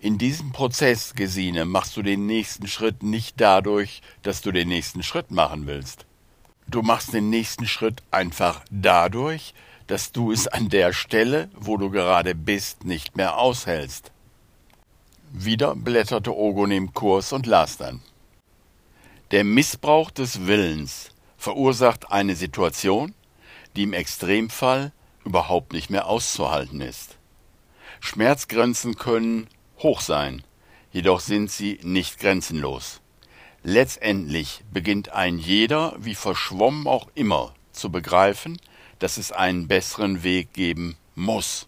In 0.00 0.16
diesem 0.16 0.52
Prozess, 0.52 1.14
Gesine, 1.14 1.66
machst 1.66 1.96
du 1.96 2.02
den 2.02 2.26
nächsten 2.26 2.66
Schritt 2.66 3.02
nicht 3.02 3.40
dadurch, 3.40 4.00
dass 4.22 4.40
du 4.40 4.50
den 4.50 4.68
nächsten 4.68 5.02
Schritt 5.02 5.30
machen 5.30 5.66
willst. 5.66 6.06
Du 6.66 6.80
machst 6.80 7.12
den 7.12 7.28
nächsten 7.28 7.66
Schritt 7.66 8.02
einfach 8.10 8.62
dadurch, 8.70 9.52
dass 9.86 10.12
du 10.12 10.32
es 10.32 10.48
an 10.48 10.70
der 10.70 10.94
Stelle, 10.94 11.50
wo 11.54 11.76
du 11.76 11.90
gerade 11.90 12.34
bist, 12.34 12.84
nicht 12.84 13.16
mehr 13.16 13.36
aushältst. 13.36 14.10
Wieder 15.36 15.74
blätterte 15.74 16.32
Ogon 16.32 16.70
im 16.70 16.94
Kurs 16.94 17.32
und 17.32 17.46
las 17.46 17.76
dann. 17.76 18.00
Der 19.32 19.42
Missbrauch 19.42 20.12
des 20.12 20.46
Willens 20.46 21.10
verursacht 21.36 22.12
eine 22.12 22.36
Situation, 22.36 23.16
die 23.74 23.82
im 23.82 23.94
Extremfall 23.94 24.92
überhaupt 25.24 25.72
nicht 25.72 25.90
mehr 25.90 26.06
auszuhalten 26.06 26.80
ist. 26.80 27.18
Schmerzgrenzen 27.98 28.94
können 28.94 29.48
hoch 29.80 30.02
sein, 30.02 30.44
jedoch 30.92 31.18
sind 31.18 31.50
sie 31.50 31.80
nicht 31.82 32.20
grenzenlos. 32.20 33.00
Letztendlich 33.64 34.62
beginnt 34.72 35.08
ein 35.08 35.38
jeder, 35.38 35.96
wie 35.98 36.14
verschwommen 36.14 36.86
auch 36.86 37.08
immer, 37.16 37.54
zu 37.72 37.90
begreifen, 37.90 38.60
dass 39.00 39.16
es 39.16 39.32
einen 39.32 39.66
besseren 39.66 40.22
Weg 40.22 40.52
geben 40.52 40.96
muss. 41.16 41.66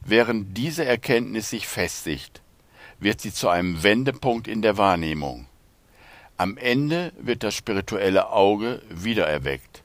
Während 0.00 0.56
diese 0.56 0.86
Erkenntnis 0.86 1.50
sich 1.50 1.68
festigt, 1.68 2.40
wird 2.98 3.20
sie 3.20 3.32
zu 3.32 3.48
einem 3.48 3.82
Wendepunkt 3.82 4.48
in 4.48 4.62
der 4.62 4.76
Wahrnehmung. 4.76 5.46
Am 6.36 6.56
Ende 6.56 7.12
wird 7.18 7.42
das 7.42 7.54
spirituelle 7.54 8.30
Auge 8.30 8.82
wiedererweckt, 8.90 9.82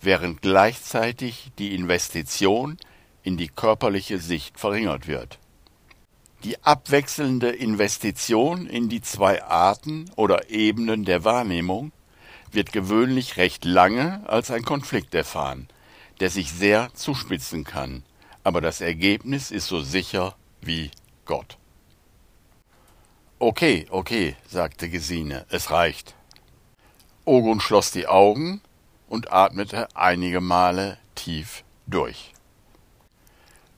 während 0.00 0.42
gleichzeitig 0.42 1.52
die 1.58 1.74
Investition 1.74 2.76
in 3.22 3.36
die 3.36 3.48
körperliche 3.48 4.18
Sicht 4.18 4.58
verringert 4.58 5.06
wird. 5.06 5.38
Die 6.44 6.60
abwechselnde 6.64 7.50
Investition 7.50 8.66
in 8.66 8.88
die 8.88 9.00
zwei 9.00 9.44
Arten 9.44 10.10
oder 10.16 10.50
Ebenen 10.50 11.04
der 11.04 11.24
Wahrnehmung 11.24 11.92
wird 12.50 12.72
gewöhnlich 12.72 13.36
recht 13.36 13.64
lange 13.64 14.28
als 14.28 14.50
ein 14.50 14.64
Konflikt 14.64 15.14
erfahren, 15.14 15.68
der 16.18 16.30
sich 16.30 16.50
sehr 16.52 16.92
zuspitzen 16.94 17.62
kann, 17.62 18.02
aber 18.42 18.60
das 18.60 18.80
Ergebnis 18.80 19.52
ist 19.52 19.68
so 19.68 19.80
sicher 19.80 20.34
wie 20.60 20.90
Gott. 21.26 21.58
Okay, 23.42 23.88
okay, 23.90 24.36
sagte 24.46 24.88
Gesine, 24.88 25.46
es 25.48 25.72
reicht. 25.72 26.14
Ogun 27.24 27.58
schloss 27.58 27.90
die 27.90 28.06
Augen 28.06 28.60
und 29.08 29.32
atmete 29.32 29.88
einige 29.96 30.40
Male 30.40 30.96
tief 31.16 31.64
durch. 31.88 32.34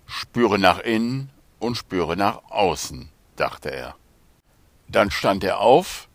Spüre 0.05 0.59
nach 0.59 0.81
innen 0.81 1.31
und 1.61 1.77
spüre 1.77 2.14
nach 2.14 2.42
außen, 2.50 3.09
dachte 3.37 3.70
er. 3.70 3.94
Dann 4.88 5.11
stand 5.11 5.42
er 5.44 5.61
auf, 5.61 6.11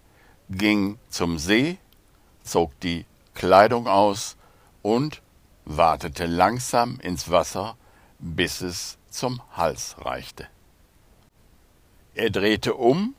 ging 0.51 0.99
zum 1.09 1.39
See, 1.39 1.79
zog 2.43 2.79
die 2.81 3.07
Kleidung 3.33 3.87
aus 3.87 4.37
und 4.83 5.23
wartete 5.65 6.27
langsam 6.27 6.99
ins 6.99 7.31
Wasser, 7.31 7.77
bis 8.19 8.61
es 8.61 8.99
zum 9.09 9.41
Hals 9.57 9.95
reichte. 9.97 10.47
Er 12.13 12.29
drehte 12.29 12.75
um 12.75 13.15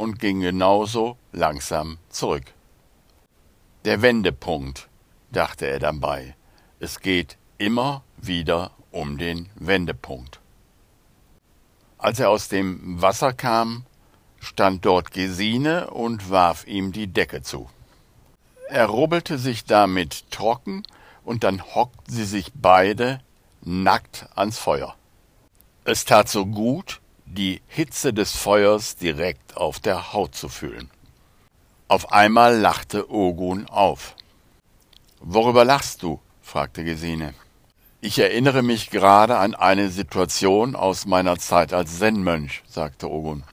und 0.00 0.18
ging 0.18 0.40
genauso 0.40 1.18
langsam 1.30 1.98
zurück. 2.08 2.54
Der 3.84 4.00
Wendepunkt, 4.00 4.88
dachte 5.30 5.66
er 5.66 5.78
dabei. 5.78 6.34
Es 6.78 7.00
geht 7.00 7.36
immer 7.58 8.02
wieder 8.16 8.70
um 8.92 9.18
den 9.18 9.50
Wendepunkt. 9.56 10.40
Als 11.98 12.18
er 12.18 12.30
aus 12.30 12.48
dem 12.48 13.02
Wasser 13.02 13.34
kam, 13.34 13.84
stand 14.38 14.86
dort 14.86 15.12
Gesine 15.12 15.90
und 15.90 16.30
warf 16.30 16.66
ihm 16.66 16.92
die 16.92 17.08
Decke 17.08 17.42
zu. 17.42 17.68
Er 18.70 18.86
rubbelte 18.86 19.36
sich 19.36 19.66
damit 19.66 20.30
trocken, 20.30 20.82
und 21.24 21.44
dann 21.44 21.62
hockten 21.74 22.14
sie 22.14 22.24
sich 22.24 22.52
beide 22.54 23.20
nackt 23.60 24.26
ans 24.34 24.56
Feuer. 24.56 24.96
Es 25.84 26.06
tat 26.06 26.30
so 26.30 26.46
gut, 26.46 26.99
die 27.30 27.62
Hitze 27.68 28.12
des 28.12 28.36
Feuers 28.36 28.96
direkt 28.96 29.56
auf 29.56 29.78
der 29.78 30.12
Haut 30.12 30.34
zu 30.34 30.48
fühlen. 30.48 30.90
Auf 31.86 32.12
einmal 32.12 32.58
lachte 32.58 33.10
Ogun 33.10 33.66
auf. 33.66 34.16
Worüber 35.20 35.64
lachst 35.64 36.02
du? 36.02 36.20
fragte 36.42 36.84
Gesine. 36.84 37.34
Ich 38.00 38.18
erinnere 38.18 38.62
mich 38.62 38.90
gerade 38.90 39.36
an 39.36 39.54
eine 39.54 39.90
Situation 39.90 40.74
aus 40.74 41.06
meiner 41.06 41.38
Zeit 41.38 41.72
als 41.72 41.98
Zen-Mönch, 41.98 42.62
sagte 42.66 43.10
Ogun. 43.10 43.44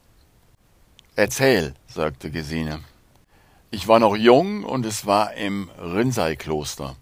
Erzähl, 1.16 1.74
sagte 1.88 2.32
Gesine. 2.32 2.80
Ich 3.70 3.88
war 3.88 4.00
noch 4.00 4.16
jung 4.16 4.64
und 4.64 4.86
es 4.86 5.06
war 5.06 5.34
im 5.34 5.70
Rinzai-Kloster. 5.80 6.96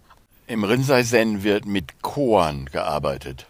Im 0.47 0.63
Rinzai-Zen 0.63 1.43
wird 1.43 1.65
mit 1.65 2.01
Koan 2.01 2.65
gearbeitet. 2.65 3.45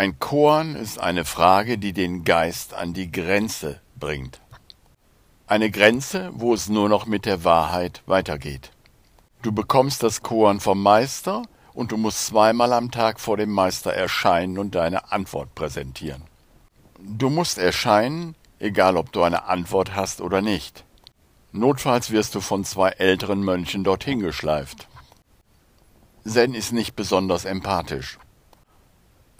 Ein 0.00 0.18
Koan 0.18 0.76
ist 0.76 0.98
eine 0.98 1.26
Frage, 1.26 1.76
die 1.76 1.92
den 1.92 2.24
Geist 2.24 2.72
an 2.72 2.94
die 2.94 3.12
Grenze 3.12 3.82
bringt. 3.96 4.40
Eine 5.46 5.70
Grenze, 5.70 6.30
wo 6.32 6.54
es 6.54 6.70
nur 6.70 6.88
noch 6.88 7.04
mit 7.04 7.26
der 7.26 7.44
Wahrheit 7.44 8.02
weitergeht. 8.06 8.70
Du 9.42 9.52
bekommst 9.52 10.02
das 10.02 10.22
Koan 10.22 10.58
vom 10.58 10.82
Meister 10.82 11.42
und 11.74 11.92
du 11.92 11.98
musst 11.98 12.24
zweimal 12.28 12.72
am 12.72 12.90
Tag 12.90 13.20
vor 13.20 13.36
dem 13.36 13.50
Meister 13.50 13.92
erscheinen 13.92 14.56
und 14.56 14.74
deine 14.74 15.12
Antwort 15.12 15.54
präsentieren. 15.54 16.22
Du 16.98 17.28
musst 17.28 17.58
erscheinen, 17.58 18.36
egal 18.58 18.96
ob 18.96 19.12
du 19.12 19.22
eine 19.22 19.48
Antwort 19.48 19.94
hast 19.94 20.22
oder 20.22 20.40
nicht. 20.40 20.86
Notfalls 21.52 22.10
wirst 22.10 22.34
du 22.34 22.40
von 22.40 22.64
zwei 22.64 22.88
älteren 22.88 23.44
Mönchen 23.44 23.84
dorthin 23.84 24.20
geschleift. 24.20 24.88
Zen 26.26 26.54
ist 26.54 26.72
nicht 26.72 26.96
besonders 26.96 27.44
empathisch. 27.44 28.18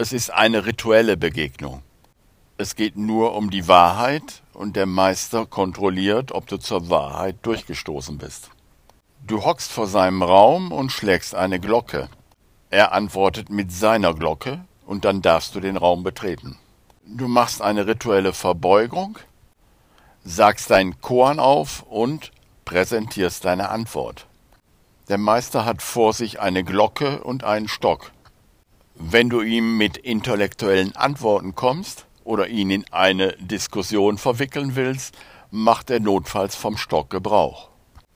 Es 0.00 0.14
ist 0.14 0.32
eine 0.32 0.64
rituelle 0.64 1.18
Begegnung. 1.18 1.82
Es 2.56 2.74
geht 2.74 2.96
nur 2.96 3.36
um 3.36 3.50
die 3.50 3.68
Wahrheit 3.68 4.42
und 4.54 4.74
der 4.74 4.86
Meister 4.86 5.44
kontrolliert, 5.44 6.32
ob 6.32 6.46
du 6.46 6.56
zur 6.56 6.88
Wahrheit 6.88 7.36
durchgestoßen 7.42 8.16
bist. 8.16 8.48
Du 9.26 9.44
hockst 9.44 9.70
vor 9.70 9.86
seinem 9.86 10.22
Raum 10.22 10.72
und 10.72 10.90
schlägst 10.90 11.34
eine 11.34 11.60
Glocke. 11.60 12.08
Er 12.70 12.92
antwortet 12.92 13.50
mit 13.50 13.72
seiner 13.72 14.14
Glocke 14.14 14.64
und 14.86 15.04
dann 15.04 15.20
darfst 15.20 15.54
du 15.54 15.60
den 15.60 15.76
Raum 15.76 16.02
betreten. 16.02 16.56
Du 17.04 17.28
machst 17.28 17.60
eine 17.60 17.86
rituelle 17.86 18.32
Verbeugung, 18.32 19.18
sagst 20.24 20.70
deinen 20.70 20.98
Koan 21.02 21.38
auf 21.38 21.82
und 21.82 22.32
präsentierst 22.64 23.44
deine 23.44 23.68
Antwort. 23.68 24.26
Der 25.10 25.18
Meister 25.18 25.66
hat 25.66 25.82
vor 25.82 26.14
sich 26.14 26.40
eine 26.40 26.64
Glocke 26.64 27.22
und 27.22 27.44
einen 27.44 27.68
Stock. 27.68 28.12
Wenn 29.02 29.30
du 29.30 29.40
ihm 29.40 29.76
mit 29.76 29.96
intellektuellen 29.96 30.94
Antworten 30.94 31.54
kommst 31.54 32.06
oder 32.22 32.48
ihn 32.48 32.70
in 32.70 32.84
eine 32.92 33.32
Diskussion 33.38 34.18
verwickeln 34.18 34.76
willst, 34.76 35.16
macht 35.50 35.90
er 35.90 36.00
notfalls 36.00 36.54
vom 36.54 36.76
Stock 36.76 37.10
Gebrauch 37.10 37.70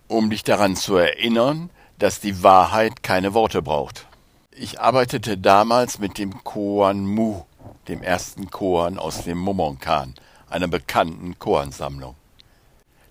um 0.09 0.31
dich 0.31 0.45
daran 0.45 0.77
zu 0.77 0.97
erinnern, 0.97 1.71
dass 1.99 2.21
die 2.21 2.43
Wahrheit 2.43 3.03
keine 3.03 3.35
Worte 3.35 3.63
braucht. 3.63 4.07
Ich 4.53 4.81
arbeitete 4.81 5.39
damals 5.39 5.99
mit 5.99 6.19
dem 6.19 6.45
Koan 6.45 7.07
Mu, 7.07 7.43
dem 7.89 8.03
ersten 8.03 8.51
Koan 8.51 8.99
aus 8.99 9.25
dem 9.25 9.39
Momonkan, 9.39 10.15
einer 10.49 10.69
bekannten 10.69 11.39
Koansammlung. 11.39 12.15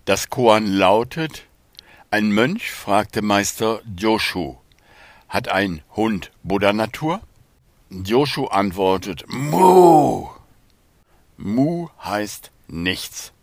Das 0.05 0.29
Koan 0.29 0.67
lautet, 0.67 1.43
ein 2.11 2.31
Mönch 2.31 2.71
fragte 2.71 3.21
Meister 3.21 3.81
Joshu, 3.97 4.55
hat 5.27 5.49
ein 5.49 5.81
Hund 5.95 6.31
Buddha-Natur? 6.43 7.21
Joshu 8.01 8.45
antwortet, 8.47 9.23
Mu. 9.27 10.27
Mu 11.37 11.89
heißt 12.03 12.51
nichts. 12.67 13.33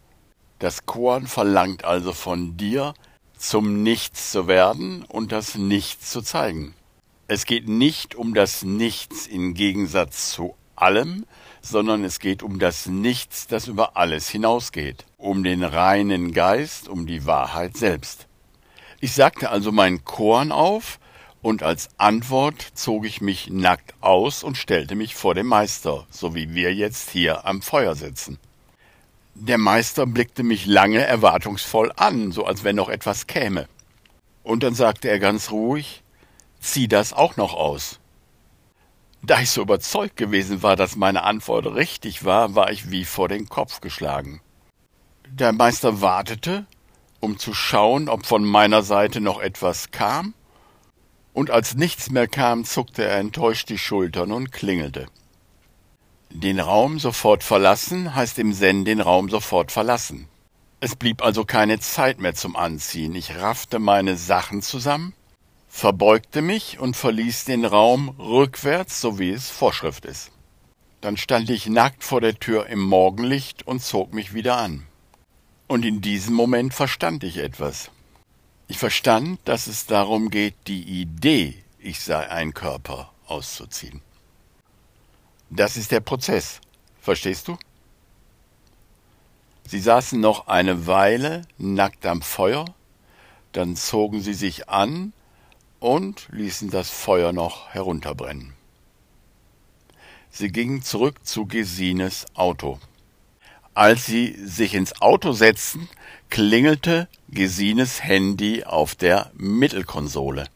Das 0.58 0.86
Koan 0.86 1.28
verlangt 1.28 1.84
also 1.84 2.12
von 2.12 2.56
dir, 2.56 2.94
zum 3.38 3.82
Nichts 3.82 4.32
zu 4.32 4.48
werden 4.48 5.04
und 5.04 5.30
das 5.32 5.54
Nichts 5.54 6.10
zu 6.10 6.20
zeigen. 6.20 6.74
Es 7.28 7.46
geht 7.46 7.68
nicht 7.68 8.16
um 8.16 8.34
das 8.34 8.62
Nichts 8.62 9.26
im 9.28 9.54
Gegensatz 9.54 10.32
zu 10.32 10.56
allem, 10.74 11.26
sondern 11.62 12.04
es 12.04 12.18
geht 12.18 12.42
um 12.42 12.58
das 12.58 12.86
Nichts, 12.86 13.46
das 13.46 13.68
über 13.68 13.96
alles 13.96 14.28
hinausgeht, 14.28 15.06
um 15.16 15.44
den 15.44 15.62
reinen 15.62 16.32
Geist, 16.32 16.88
um 16.88 17.06
die 17.06 17.24
Wahrheit 17.24 17.76
selbst. 17.76 18.26
Ich 19.00 19.12
sagte 19.12 19.50
also 19.50 19.70
mein 19.70 20.04
Korn 20.04 20.50
auf, 20.52 20.98
und 21.42 21.62
als 21.62 21.88
Antwort 21.96 22.60
zog 22.74 23.06
ich 23.06 23.20
mich 23.20 23.48
nackt 23.50 23.94
aus 24.00 24.42
und 24.42 24.56
stellte 24.56 24.94
mich 24.94 25.14
vor 25.14 25.34
dem 25.34 25.46
Meister, 25.46 26.06
so 26.10 26.34
wie 26.34 26.54
wir 26.54 26.74
jetzt 26.74 27.10
hier 27.10 27.46
am 27.46 27.62
Feuer 27.62 27.94
sitzen. 27.94 28.38
Der 29.34 29.58
Meister 29.58 30.06
blickte 30.06 30.42
mich 30.42 30.66
lange 30.66 31.00
erwartungsvoll 31.00 31.92
an, 31.96 32.30
so 32.30 32.44
als 32.44 32.62
wenn 32.62 32.76
noch 32.76 32.88
etwas 32.88 33.26
käme. 33.26 33.68
Und 34.42 34.62
dann 34.62 34.74
sagte 34.74 35.08
er 35.08 35.18
ganz 35.18 35.50
ruhig, 35.50 36.02
zieh 36.60 36.88
das 36.88 37.12
auch 37.12 37.36
noch 37.36 37.54
aus. 37.54 38.00
Da 39.22 39.40
ich 39.40 39.50
so 39.50 39.62
überzeugt 39.62 40.16
gewesen 40.16 40.62
war, 40.62 40.76
dass 40.76 40.96
meine 40.96 41.22
Antwort 41.22 41.66
richtig 41.66 42.24
war, 42.24 42.54
war 42.54 42.70
ich 42.70 42.90
wie 42.90 43.04
vor 43.04 43.28
den 43.28 43.48
Kopf 43.48 43.80
geschlagen. 43.80 44.40
Der 45.26 45.52
Meister 45.52 46.00
wartete, 46.00 46.66
um 47.20 47.38
zu 47.38 47.54
schauen, 47.54 48.08
ob 48.08 48.26
von 48.26 48.44
meiner 48.44 48.82
Seite 48.82 49.20
noch 49.20 49.40
etwas 49.40 49.90
kam, 49.90 50.34
und 51.32 51.50
als 51.50 51.74
nichts 51.74 52.10
mehr 52.10 52.28
kam, 52.28 52.64
zuckte 52.64 53.04
er 53.04 53.18
enttäuscht 53.18 53.68
die 53.68 53.78
Schultern 53.78 54.32
und 54.32 54.52
klingelte. 54.52 55.06
Den 56.30 56.60
Raum 56.60 56.98
sofort 56.98 57.42
verlassen 57.42 58.14
heißt 58.14 58.38
im 58.38 58.52
Zen 58.52 58.84
den 58.84 59.00
Raum 59.00 59.28
sofort 59.28 59.72
verlassen. 59.72 60.28
Es 60.78 60.96
blieb 60.96 61.22
also 61.22 61.44
keine 61.44 61.80
Zeit 61.80 62.20
mehr 62.20 62.34
zum 62.34 62.56
Anziehen. 62.56 63.14
Ich 63.14 63.36
raffte 63.36 63.78
meine 63.78 64.16
Sachen 64.16 64.62
zusammen, 64.62 65.12
verbeugte 65.68 66.40
mich 66.40 66.78
und 66.78 66.96
verließ 66.96 67.44
den 67.44 67.64
Raum 67.64 68.10
rückwärts, 68.18 69.00
so 69.00 69.18
wie 69.18 69.30
es 69.30 69.50
Vorschrift 69.50 70.04
ist. 70.04 70.30
Dann 71.00 71.16
stand 71.16 71.50
ich 71.50 71.66
nackt 71.66 72.04
vor 72.04 72.20
der 72.20 72.38
Tür 72.38 72.66
im 72.66 72.80
Morgenlicht 72.80 73.66
und 73.66 73.82
zog 73.82 74.14
mich 74.14 74.32
wieder 74.32 74.56
an. 74.56 74.86
Und 75.66 75.84
in 75.84 76.00
diesem 76.00 76.34
Moment 76.34 76.74
verstand 76.74 77.24
ich 77.24 77.38
etwas. 77.38 77.90
Ich 78.70 78.78
verstand, 78.78 79.40
dass 79.46 79.66
es 79.66 79.86
darum 79.86 80.30
geht, 80.30 80.54
die 80.68 80.84
Idee, 81.02 81.60
ich 81.80 81.98
sei 81.98 82.30
ein 82.30 82.54
Körper, 82.54 83.10
auszuziehen. 83.26 84.00
Das 85.50 85.76
ist 85.76 85.90
der 85.90 85.98
Prozess. 85.98 86.60
Verstehst 87.00 87.48
du? 87.48 87.58
Sie 89.66 89.80
saßen 89.80 90.20
noch 90.20 90.46
eine 90.46 90.86
Weile 90.86 91.42
nackt 91.58 92.06
am 92.06 92.22
Feuer, 92.22 92.64
dann 93.50 93.74
zogen 93.74 94.20
sie 94.20 94.34
sich 94.34 94.68
an 94.68 95.14
und 95.80 96.28
ließen 96.30 96.70
das 96.70 96.90
Feuer 96.90 97.32
noch 97.32 97.70
herunterbrennen. 97.70 98.54
Sie 100.30 100.52
gingen 100.52 100.82
zurück 100.82 101.26
zu 101.26 101.44
Gesines 101.46 102.24
Auto. 102.34 102.78
Als 103.74 104.06
sie 104.06 104.36
sich 104.44 104.74
ins 104.74 105.00
Auto 105.00 105.32
setzten, 105.32 105.88
klingelte 106.28 107.08
Gesines 107.28 108.02
Handy 108.02 108.64
auf 108.64 108.94
der 108.94 109.30
Mittelkonsole. 109.34 110.46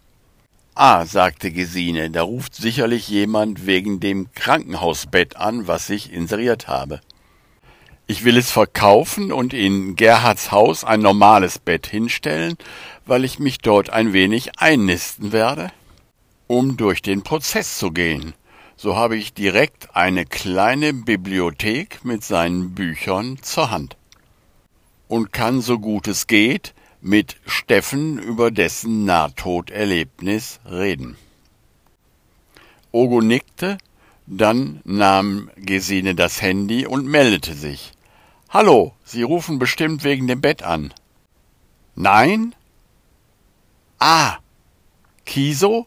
Ah, 0.74 1.07
sagte 1.07 1.53
Gesine, 1.53 2.11
da 2.11 2.22
ruft 2.22 2.57
sicherlich 2.57 3.09
jemand 3.09 3.66
wegen 3.66 4.00
dem 4.00 4.33
Krankenhausbett 4.35 5.37
an, 5.37 5.68
was 5.68 5.88
ich 5.88 6.12
inseriert 6.12 6.66
habe. 6.66 7.00
Ich 8.09 8.24
will 8.24 8.37
es 8.37 8.50
verkaufen 8.50 9.33
und 9.33 9.55
in 9.55 9.94
Gerhards 9.94 10.50
Haus 10.50 10.83
ein 10.83 11.00
normales 11.00 11.61
Bett 11.61 11.87
hinstellen, 11.87 12.59
weil 13.07 13.24
ich 13.24 13.38
mich 13.38 13.59
dort 13.59 13.90
ein 13.90 14.12
wenig 14.12 14.59
einnisten 14.59 15.31
werde, 15.31 15.70
um 16.48 16.77
durch 16.77 17.00
den 17.00 17.22
Prozess 17.22 17.79
zu 17.79 17.92
gehen. 17.92 18.35
So 18.76 18.96
habe 18.96 19.16
ich 19.16 19.32
direkt 19.32 19.94
eine 19.94 20.26
kleine 20.26 20.92
Bibliothek 20.92 22.04
mit 22.04 22.24
seinen 22.24 22.74
Büchern 22.74 23.38
zur 23.42 23.70
Hand 23.70 23.96
und 25.08 25.32
kann 25.32 25.60
so 25.60 25.78
gut 25.78 26.08
es 26.08 26.26
geht 26.26 26.74
mit 27.00 27.37
Steffen 27.46 28.18
über 28.18 28.50
dessen 28.50 29.04
Nahtoderlebnis 29.04 30.58
reden. 30.64 31.16
Ogo 32.90 33.20
nickte, 33.20 33.78
dann 34.26 34.80
nahm 34.84 35.50
Gesine 35.56 36.14
das 36.14 36.40
Handy 36.40 36.87
und 36.87 37.06
meldete 37.06 37.54
sich. 37.54 37.92
Hallo, 38.48 38.94
Sie 39.04 39.22
rufen 39.22 39.58
bestimmt 39.58 40.02
wegen 40.02 40.26
dem 40.26 40.40
Bett 40.40 40.62
an. 40.62 40.94
Nein? 41.94 42.54
Ah, 43.98 44.38
Kiso? 45.26 45.87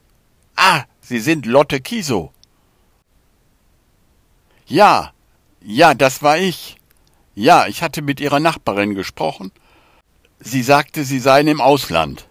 Ah, 0.55 0.83
Sie 1.01 1.19
sind 1.19 1.45
Lotte 1.45 1.81
Kiso. 1.81 2.31
Ja, 4.67 5.13
ja, 5.61 5.93
das 5.93 6.21
war 6.21 6.37
ich. 6.37 6.77
Ja, 7.35 7.67
ich 7.67 7.81
hatte 7.81 8.01
mit 8.01 8.19
Ihrer 8.19 8.39
Nachbarin 8.39 8.95
gesprochen 8.95 9.51
Sie 10.39 10.61
sagte, 10.63 11.03
Sie 11.03 11.19
seien 11.19 11.47
im 11.47 11.61
Ausland. 11.61 12.27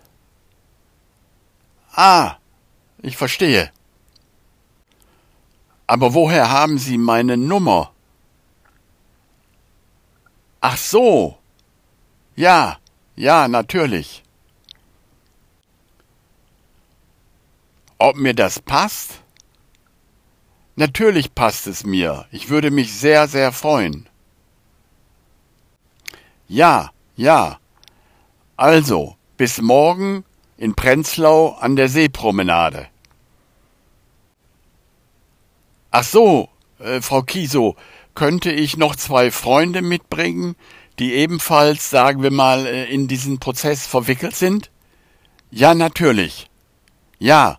Ah, 1.92 2.36
ich 3.02 3.16
verstehe. 3.16 3.72
Aber 5.86 6.14
woher 6.14 6.50
haben 6.50 6.78
Sie 6.78 6.98
meine 6.98 7.36
Nummer? 7.36 7.92
Ach 10.60 10.76
so. 10.76 11.38
Ja, 12.36 12.78
ja, 13.16 13.48
natürlich. 13.48 14.22
Ob 17.98 18.16
mir 18.16 18.34
das 18.34 18.60
passt? 18.60 19.22
Natürlich 20.76 21.34
passt 21.34 21.66
es 21.66 21.84
mir. 21.84 22.26
Ich 22.30 22.50
würde 22.50 22.70
mich 22.70 22.92
sehr, 22.92 23.28
sehr 23.28 23.50
freuen. 23.50 24.08
Ja, 26.48 26.90
ja. 27.16 27.58
Also, 28.56 29.16
bis 29.38 29.60
morgen 29.60 30.24
in 30.58 30.74
Prenzlau 30.74 31.56
an 31.60 31.76
der 31.76 31.88
Seepromenade. 31.88 32.88
Ach 35.90 36.04
so, 36.04 36.50
äh, 36.78 37.00
Frau 37.00 37.22
Kiso, 37.22 37.76
könnte 38.14 38.52
ich 38.52 38.76
noch 38.76 38.96
zwei 38.96 39.30
Freunde 39.30 39.80
mitbringen, 39.80 40.56
die 40.98 41.14
ebenfalls, 41.14 41.88
sagen 41.88 42.22
wir 42.22 42.30
mal, 42.30 42.66
äh, 42.66 42.84
in 42.84 43.08
diesen 43.08 43.38
Prozess 43.38 43.86
verwickelt 43.86 44.36
sind? 44.36 44.70
Ja, 45.50 45.74
natürlich. 45.74 46.50
Ja. 47.18 47.58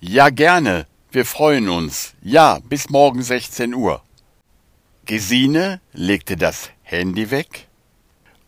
Ja, 0.00 0.28
gerne. 0.30 0.86
Wir 1.16 1.24
freuen 1.24 1.70
uns. 1.70 2.12
Ja, 2.20 2.58
bis 2.68 2.90
morgen 2.90 3.22
16 3.22 3.72
Uhr. 3.72 4.02
Gesine 5.06 5.80
legte 5.94 6.36
das 6.36 6.68
Handy 6.82 7.30
weg 7.30 7.68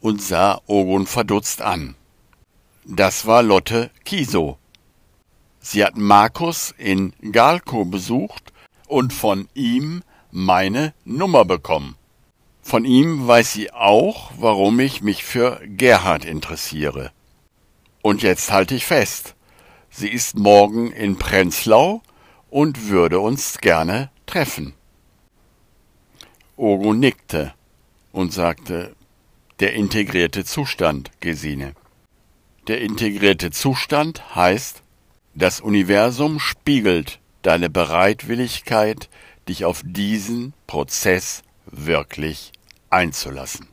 und 0.02 0.20
sah 0.20 0.60
Ogun 0.66 1.06
verdutzt 1.06 1.62
an. 1.62 1.94
Das 2.84 3.24
war 3.24 3.42
Lotte 3.42 3.90
Kiso. 4.04 4.58
Sie 5.60 5.82
hat 5.82 5.96
Markus 5.96 6.74
in 6.76 7.14
Galko 7.32 7.86
besucht 7.86 8.52
und 8.86 9.14
von 9.14 9.48
ihm 9.54 10.02
meine 10.30 10.92
Nummer 11.06 11.46
bekommen. 11.46 11.96
Von 12.60 12.84
ihm 12.84 13.26
weiß 13.26 13.50
sie 13.50 13.72
auch, 13.72 14.32
warum 14.36 14.78
ich 14.78 15.00
mich 15.00 15.24
für 15.24 15.58
Gerhard 15.64 16.26
interessiere. 16.26 17.12
Und 18.02 18.22
jetzt 18.22 18.52
halte 18.52 18.74
ich 18.74 18.84
fest. 18.84 19.36
Sie 19.88 20.10
ist 20.10 20.36
morgen 20.36 20.92
in 20.92 21.16
Prenzlau 21.16 22.02
und 22.50 22.88
würde 22.88 23.20
uns 23.20 23.58
gerne 23.58 24.10
treffen. 24.26 24.74
Ogo 26.56 26.92
nickte 26.92 27.54
und 28.12 28.32
sagte, 28.32 28.94
der 29.60 29.74
integrierte 29.74 30.44
Zustand, 30.44 31.10
Gesine. 31.20 31.74
Der 32.68 32.80
integrierte 32.80 33.50
Zustand 33.50 34.34
heißt, 34.34 34.82
das 35.34 35.60
Universum 35.60 36.40
spiegelt 36.40 37.20
deine 37.42 37.70
Bereitwilligkeit, 37.70 39.08
dich 39.48 39.64
auf 39.64 39.82
diesen 39.84 40.52
Prozess 40.66 41.42
wirklich 41.66 42.52
einzulassen. 42.90 43.68